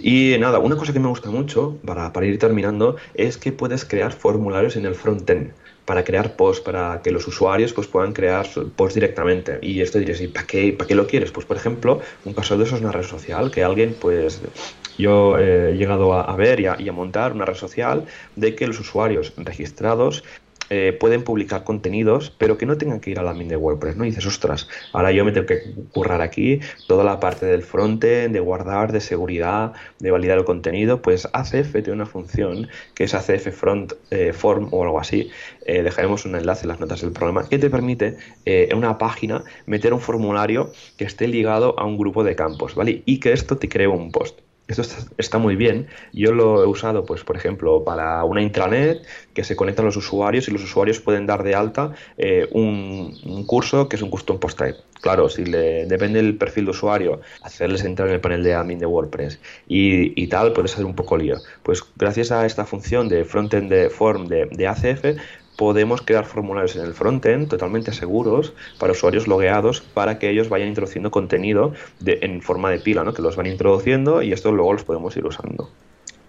[0.00, 3.84] Y nada, una cosa que me gusta mucho, para, para ir terminando, es que puedes
[3.84, 5.52] crear formularios en el frontend
[5.84, 9.58] para crear posts, para que los usuarios pues, puedan crear posts directamente.
[9.60, 11.30] Y esto diréis, ¿y para qué, para qué lo quieres?
[11.30, 14.40] Pues, por ejemplo, un caso de eso es una red social, que alguien, pues,
[14.96, 18.04] yo he llegado a, ver y a, montar una red social
[18.36, 20.24] de que los usuarios registrados
[20.70, 23.96] eh, pueden publicar contenidos, pero que no tengan que ir a la min de WordPress,
[23.96, 24.04] ¿no?
[24.04, 28.34] Y dices, ostras, ahora yo me tengo que currar aquí toda la parte del frontend,
[28.34, 33.14] de guardar, de seguridad, de validar el contenido, pues ACF tiene una función que es
[33.14, 35.30] ACF Front eh, Form o algo así.
[35.66, 39.44] Eh, dejaremos un enlace en las notas del programa que te permite en una página
[39.66, 43.02] meter un formulario que esté ligado a un grupo de campos, ¿vale?
[43.06, 44.40] Y que esto te cree un post.
[44.66, 44.82] Esto
[45.18, 45.88] está, muy bien.
[46.14, 49.04] Yo lo he usado, pues, por ejemplo, para una intranet
[49.34, 53.90] que se conectan los usuarios y los usuarios pueden dar de alta eh, un, curso
[53.90, 54.78] que es un custom post type.
[55.02, 58.78] Claro, si le depende del perfil de usuario, hacerles entrar en el panel de admin
[58.78, 59.38] de WordPress
[59.68, 61.36] y, tal, puede ser un poco lío.
[61.62, 65.04] Pues gracias a esta función de frontend de form de, de ACF,
[65.56, 70.68] podemos crear formularios en el frontend totalmente seguros para usuarios logueados para que ellos vayan
[70.68, 71.72] introduciendo contenido
[72.04, 73.14] en forma de pila, ¿no?
[73.14, 75.70] que los van introduciendo y esto luego los podemos ir usando.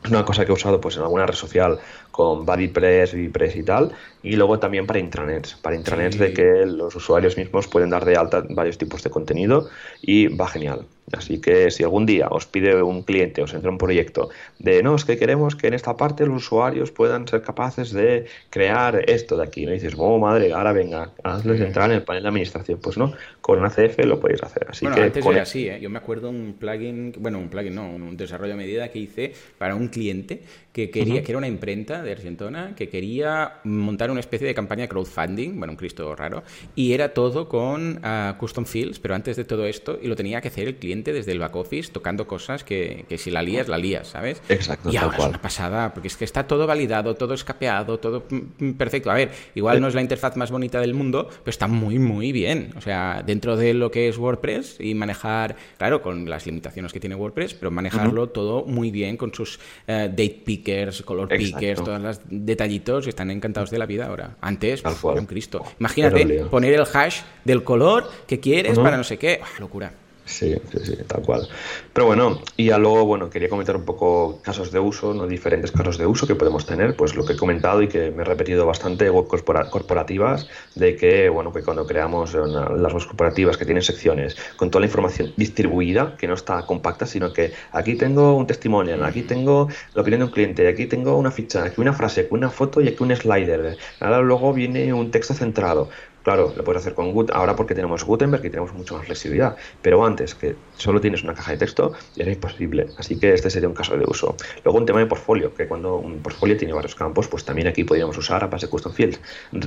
[0.04, 1.80] Es una cosa que he usado pues en alguna red social
[2.16, 3.92] con BuddyPress, VPress y tal,
[4.24, 8.16] y luego también para intranets, para intranets de que los usuarios mismos pueden dar de
[8.16, 9.68] alta varios tipos de contenido
[10.02, 10.86] y va genial.
[11.12, 14.96] Así que si algún día os pide un cliente, os entra un proyecto de no,
[14.96, 19.36] es que queremos que en esta parte los usuarios puedan ser capaces de crear esto
[19.38, 19.72] de aquí, ¿no?
[19.72, 22.80] Y dices, oh madre, ahora venga, hazles entrar en el panel de administración.
[22.82, 24.66] Pues no, con ACF lo podéis hacer.
[24.70, 25.80] Así bueno, que antes era así, ¿eh?
[25.80, 29.34] yo me acuerdo un plugin, bueno, un plugin no, un desarrollo a medida que hice
[29.60, 30.42] para un cliente
[30.76, 34.90] que quería, que era una imprenta de Argentona, que quería montar una especie de campaña
[34.90, 36.44] crowdfunding, bueno, un Cristo raro,
[36.76, 40.42] y era todo con ah, custom fields, pero antes de todo esto, y lo tenía
[40.42, 43.70] que hacer el cliente desde el back office, tocando cosas que, que si la lías,
[43.70, 44.42] la lías, ¿sabes?
[44.50, 44.92] Exacto.
[44.92, 48.66] Y ahora es una pasada, porque es que está todo validado, todo escapeado, todo mm,
[48.66, 49.10] mm, perfecto.
[49.10, 52.34] A ver, igual no es la interfaz más bonita del mundo, pero está muy, muy
[52.34, 52.74] bien.
[52.76, 57.00] O sea, dentro de lo que es WordPress y manejar, claro, con las limitaciones que
[57.00, 59.56] tiene WordPress, pero manejarlo todo muy bien con sus
[59.88, 64.36] uh, date pick color pickers, todos los detallitos, están encantados de la vida ahora.
[64.42, 65.64] Antes, un Cristo.
[65.80, 69.40] Imagínate poner el hash del color que quieres para no sé qué.
[69.60, 69.94] locura.
[70.28, 71.48] Sí, sí, sí, tal cual.
[71.94, 75.28] Pero bueno, y ya luego, bueno, quería comentar un poco casos de uso, ¿no?
[75.28, 78.24] diferentes casos de uso que podemos tener, pues lo que he comentado y que me
[78.24, 83.66] he repetido bastante, web corporativas, de que, bueno, que cuando creamos las web corporativas que
[83.66, 88.36] tienen secciones con toda la información distribuida, que no está compacta, sino que aquí tengo
[88.36, 91.94] un testimonio, aquí tengo la opinión de un cliente, aquí tengo una ficha, aquí una
[91.94, 93.78] frase, aquí una foto y aquí un slider.
[94.02, 95.90] Luego viene un texto centrado
[96.26, 99.56] Claro, lo puedes hacer con Gut, ahora porque tenemos Gutenberg y tenemos mucho más flexibilidad,
[99.84, 103.70] pero antes que solo tienes una caja de texto, era imposible, así que este sería
[103.70, 104.36] un caso de uso.
[104.64, 107.84] Luego un tema de portfolio, que cuando un portfolio tiene varios campos, pues también aquí
[107.84, 109.20] podríamos usar a base de custom fields.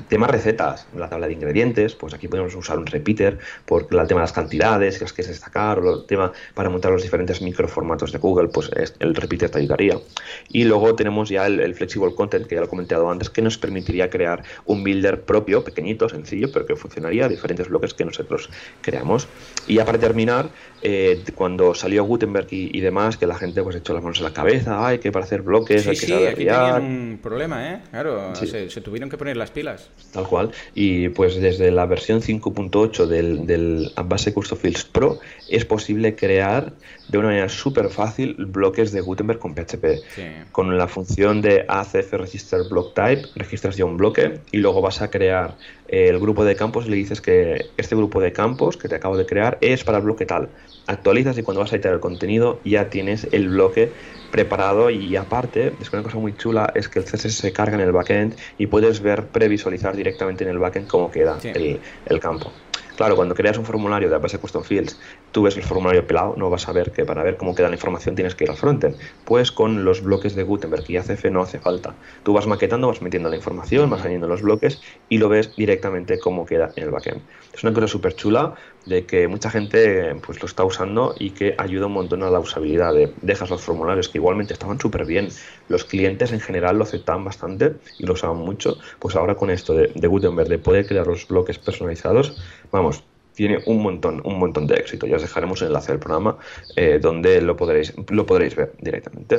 [0.09, 4.22] Tema recetas, la tabla de ingredientes, pues aquí podemos usar un repeater por el tema
[4.22, 8.11] de las cantidades, las que es destacar, o el tema para montar los diferentes microformatos
[8.11, 10.00] de Google, pues el repeater te ayudaría.
[10.48, 13.42] Y luego tenemos ya el, el flexible content, que ya lo he comentado antes, que
[13.42, 18.05] nos permitiría crear un builder propio, pequeñito, sencillo, pero que funcionaría a diferentes bloques que
[18.05, 19.28] nosotros creamos.
[19.66, 20.51] Y ya para terminar,
[20.82, 24.32] eh, cuando salió Gutenberg y, demás, que la gente pues echó las manos en la
[24.32, 27.82] cabeza, hay que para hacer bloques, hay que sí, saber aquí tenían un problema, ¿eh?
[27.90, 29.90] Claro, se, tuvieron que poner las pilas.
[30.12, 30.53] Tal cual.
[30.74, 35.18] Y pues desde la versión 5.8 del, del Base Custom Fields Pro
[35.49, 36.72] es posible crear
[37.09, 40.53] de una manera súper fácil bloques de Gutenberg con PHP.
[40.53, 45.01] Con la función de ACF Register Block Type, registras ya un bloque y luego vas
[45.03, 45.57] a crear
[45.89, 49.16] el grupo de campos y le dices que este grupo de campos que te acabo
[49.16, 50.51] de crear es para el bloque tal.
[50.86, 53.91] Actualizas y cuando vas a editar el contenido ya tienes el bloque
[54.30, 57.80] preparado y aparte, es una cosa muy chula es que el CSS se carga en
[57.80, 62.53] el backend y puedes ver, previsualizar directamente en el backend cómo queda el, el campo.
[62.99, 64.99] Claro, cuando creas un formulario de base custom fields,
[65.30, 67.76] tú ves el formulario pelado, no vas a ver que para ver cómo queda la
[67.76, 68.99] información tienes que ir al frontend.
[69.22, 71.99] Pues con los bloques de Gutenberg y ACF no hace falta.
[72.24, 76.18] Tú vas maquetando, vas metiendo la información, vas añadiendo los bloques y lo ves directamente
[76.18, 77.28] cómo queda en el backend.
[77.59, 78.54] Es una cosa súper chula
[78.86, 82.38] de que mucha gente pues lo está usando y que ayuda un montón a la
[82.38, 82.94] usabilidad.
[82.94, 85.28] De, dejas los formularios que igualmente estaban súper bien.
[85.68, 88.78] Los clientes en general lo aceptaban bastante y lo usaban mucho.
[89.00, 92.40] Pues ahora con esto de, Gutenberg, de poder crear los bloques personalizados,
[92.70, 93.02] vamos,
[93.34, 95.09] tiene un montón, un montón de éxito.
[95.09, 96.38] Ya os dejaremos el enlace del programa
[96.76, 99.38] eh, donde lo podréis, lo podréis ver directamente.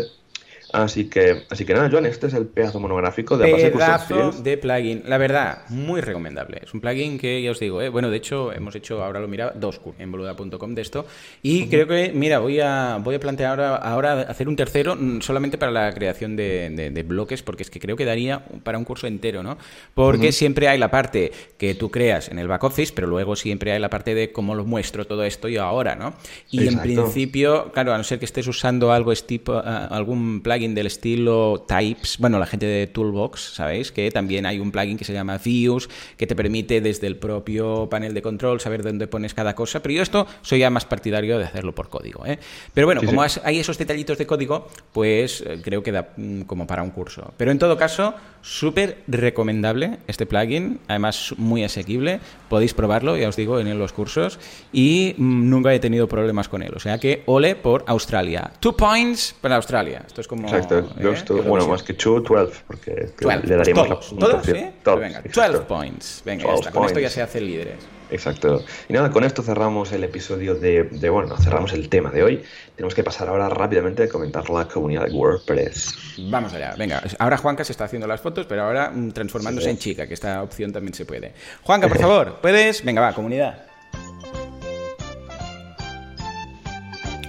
[0.71, 5.03] Así que, así que nada, Joan, este es el pedazo monográfico de Pedazo de plugin.
[5.05, 6.61] La verdad, muy recomendable.
[6.63, 7.89] Es un plugin que ya os digo, ¿eh?
[7.89, 11.05] bueno, de hecho, hemos hecho, ahora lo miraba, dos en boluda.com de esto.
[11.41, 15.21] Y creo que, mira, voy a, voy a plantear ahora, ahora hacer un tercero mm,
[15.21, 19.07] solamente para la creación de, bloques, porque es que creo que daría para un curso
[19.07, 19.57] entero, ¿no?
[19.93, 23.71] Porque siempre hay la parte que tú creas en el back office, pero luego siempre
[23.71, 26.13] hay la parte de cómo lo muestro todo esto y ahora, ¿no?
[26.51, 30.58] Y en principio, claro, a no ser que estés usando algo tipo, ah, algún plugin
[30.59, 33.91] del estilo Types, bueno, la gente de Toolbox, ¿sabéis?
[33.91, 37.87] Que también hay un plugin que se llama Views, que te permite desde el propio
[37.89, 41.37] panel de control saber dónde pones cada cosa, pero yo esto soy ya más partidario
[41.37, 42.39] de hacerlo por código, ¿eh?
[42.73, 46.67] Pero bueno, como hay esos detallitos de código, pues eh, creo que da mm, como
[46.67, 47.33] para un curso.
[47.37, 53.35] Pero en todo caso, súper recomendable este plugin, además muy asequible, podéis probarlo, ya os
[53.35, 54.39] digo, en los cursos,
[54.73, 56.73] y mm, nunca he tenido problemas con él.
[56.75, 58.51] O sea que ole por Australia.
[58.59, 60.03] Two points para Australia.
[60.05, 61.41] Esto es como Exacto, ¿eh?
[61.47, 63.09] bueno, más que 2, 12, porque
[63.43, 64.45] le daríamos todos, la ¿Todos?
[64.45, 64.65] ¿sí?
[64.83, 66.21] Todos, venga, 12 points.
[66.25, 67.77] Venga, 12 ya Con esto ya se hace líderes.
[68.11, 68.63] Exacto.
[68.87, 72.43] Y nada, con esto cerramos el episodio de, de, bueno, cerramos el tema de hoy.
[72.75, 76.17] Tenemos que pasar ahora rápidamente a comentar la comunidad de WordPress.
[76.29, 77.03] Vamos allá, venga.
[77.19, 80.41] Ahora Juanca se está haciendo las fotos, pero ahora mm, transformándose en chica, que esta
[80.41, 81.33] opción también se puede.
[81.63, 82.83] Juanca, por favor, ¿puedes?
[82.83, 83.68] Venga, va, comunidad.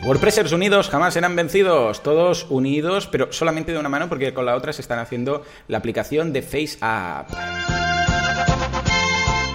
[0.03, 4.57] WordPressers unidos jamás serán vencidos, todos unidos, pero solamente de una mano porque con la
[4.57, 7.29] otra se están haciendo la aplicación de FaceApp.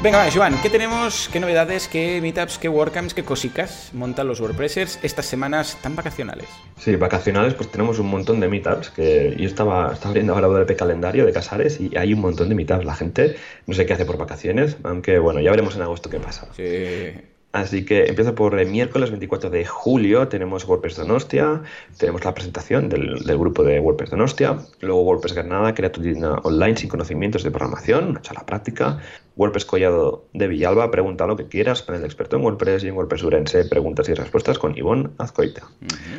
[0.03, 1.29] Venga, va, Joan, ¿qué tenemos?
[1.33, 1.87] ¿Qué novedades?
[1.87, 2.59] ¿Qué meetups?
[2.59, 3.15] ¿Qué WordCamps?
[3.15, 6.47] ¿Qué cositas montan los WordPressers estas semanas tan vacacionales?
[6.77, 10.75] Sí, vacacionales, pues tenemos un montón de meetups que yo estaba, estaba abriendo ahora el
[10.75, 12.85] calendario de Casares y hay un montón de meetups.
[12.85, 13.35] La gente
[13.65, 16.49] no sé qué hace por vacaciones, aunque bueno, ya veremos en agosto qué pasa.
[16.55, 17.34] Sí.
[17.55, 21.61] Así que empiezo por el miércoles 24 de julio, tenemos WordPress Donostia,
[21.97, 26.75] tenemos la presentación del, grupo de WordPress Donostia, luego WordPress Granada, crea tu tienda online
[26.75, 28.99] sin conocimientos de programación, una charla práctica,
[29.37, 32.97] WordPress Collado de Villalba, pregunta lo que quieras, panel el experto en WordPress y en
[32.97, 35.65] WordPress Urense, preguntas y respuestas con Ivonne Azcoita.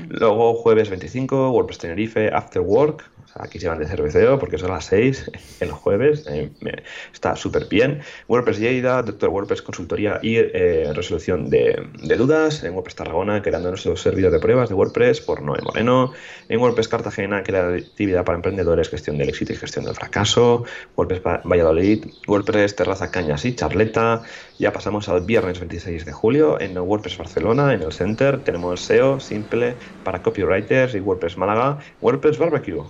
[0.08, 3.04] Luego jueves 25, WordPress Tenerife, After Work,
[3.38, 5.30] aquí se van de cerveceo porque son las 6
[5.60, 6.50] el jueves, eh,
[7.12, 8.00] está súper bien.
[8.28, 12.64] WordPress Lleida, Doctor WordPress Consultoría y eh, resolución de, dudas.
[12.64, 16.12] En WordPress Tarragona, creando nuestro servidor de pruebas de WordPress por Noé Moreno.
[16.48, 20.64] En WordPress Cartagena, actividad para emprendedores, gestión del éxito y gestión del fracaso.
[20.96, 24.22] WordPress Valladolid, WordPress Terraza Cañas y Charleta.
[24.58, 28.42] Ya pasamos al viernes 26 de julio en WordPress Barcelona, en el Center.
[28.42, 29.74] Tenemos SEO simple
[30.04, 32.82] para copywriters y WordPress Málaga, WordPress Barbecue,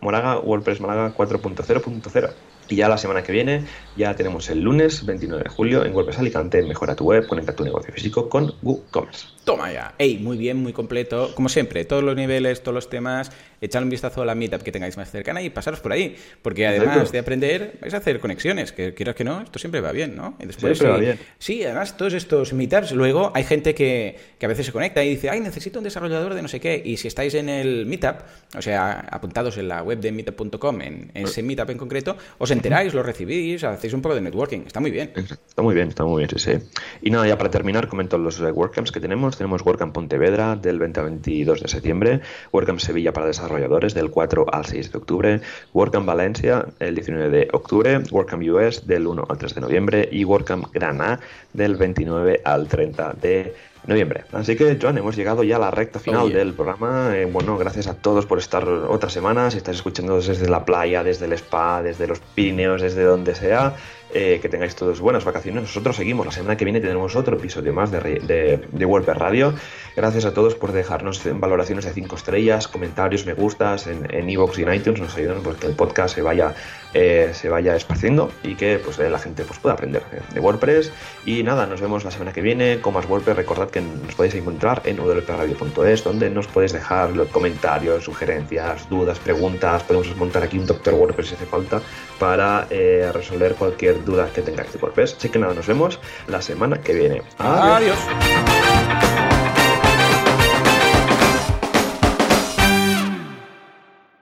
[0.00, 2.30] Moraga, WordPress Málaga 4.0.0.
[2.70, 3.64] Y ya la semana que viene,
[3.96, 7.64] ya tenemos el lunes 29 de julio en WordPress Alicante, mejora tu web, conecta tu
[7.64, 9.37] negocio físico con WooCommerce.
[9.48, 9.94] Toma ya.
[9.96, 11.32] Ey, muy bien, muy completo.
[11.34, 14.70] Como siempre, todos los niveles, todos los temas echad un vistazo a la meetup que
[14.70, 18.72] tengáis más cercana y pasaros por ahí, porque además de aprender, vais a hacer conexiones,
[18.72, 20.36] que quieras que no, esto siempre va bien, ¿no?
[20.38, 21.18] Y después, siempre va bien.
[21.38, 25.10] Sí, además todos estos meetups, luego hay gente que, que a veces se conecta y
[25.10, 28.16] dice, ay, necesito un desarrollador de no sé qué, y si estáis en el meetup,
[28.56, 32.50] o sea, apuntados en la web de meetup.com, en, en ese meetup en concreto, os
[32.50, 35.12] enteráis, lo recibís, hacéis un poco de networking, está muy bien.
[35.16, 36.68] Está muy bien, está muy bien, sí, sí.
[37.02, 39.37] Y nada, ya para terminar, comento los WordCamps que tenemos.
[39.38, 42.20] Tenemos WordCamp Pontevedra del 20 al 22 de septiembre,
[42.52, 45.40] WordCamp Sevilla para desarrolladores del 4 al 6 de octubre,
[45.72, 50.24] WordCamp Valencia el 19 de octubre, WordCamp US del 1 al 3 de noviembre y
[50.24, 51.20] WordCamp Granada
[51.52, 53.54] del 29 al 30 de
[53.86, 54.24] noviembre.
[54.32, 57.16] Así que, Joan, hemos llegado ya a la recta final del programa.
[57.16, 59.50] Eh, bueno, gracias a todos por estar otra semana.
[59.50, 63.76] Si estás escuchando desde la playa, desde el spa, desde los Pirineos, desde donde sea,
[64.14, 65.62] eh, que tengáis todos buenas vacaciones.
[65.62, 66.26] Nosotros seguimos.
[66.26, 69.54] La semana que viene tendremos otro episodio más de, de, de Radio.
[69.96, 74.62] Gracias a todos por dejarnos valoraciones de 5 estrellas, comentarios, me gustas en Evox y
[74.62, 75.00] en iTunes.
[75.00, 76.54] Nos ayudan porque el podcast se vaya,
[76.94, 80.02] eh, se vaya esparciendo y que pues, la gente pues, pueda aprender
[80.32, 80.92] de WordPress.
[81.24, 83.36] Y nada, nos vemos la semana que viene con más WordPress.
[83.36, 89.18] Recordad que nos podéis encontrar en wpradio.es, donde nos podéis dejar los comentarios, sugerencias, dudas,
[89.18, 89.82] preguntas.
[89.82, 91.80] Podemos montar aquí un doctor WordPress si hace falta
[92.18, 95.16] para eh, resolver cualquier duda que tengáis de WordPress.
[95.18, 97.22] Así que nada, nos vemos la semana que viene.
[97.38, 97.98] Adiós.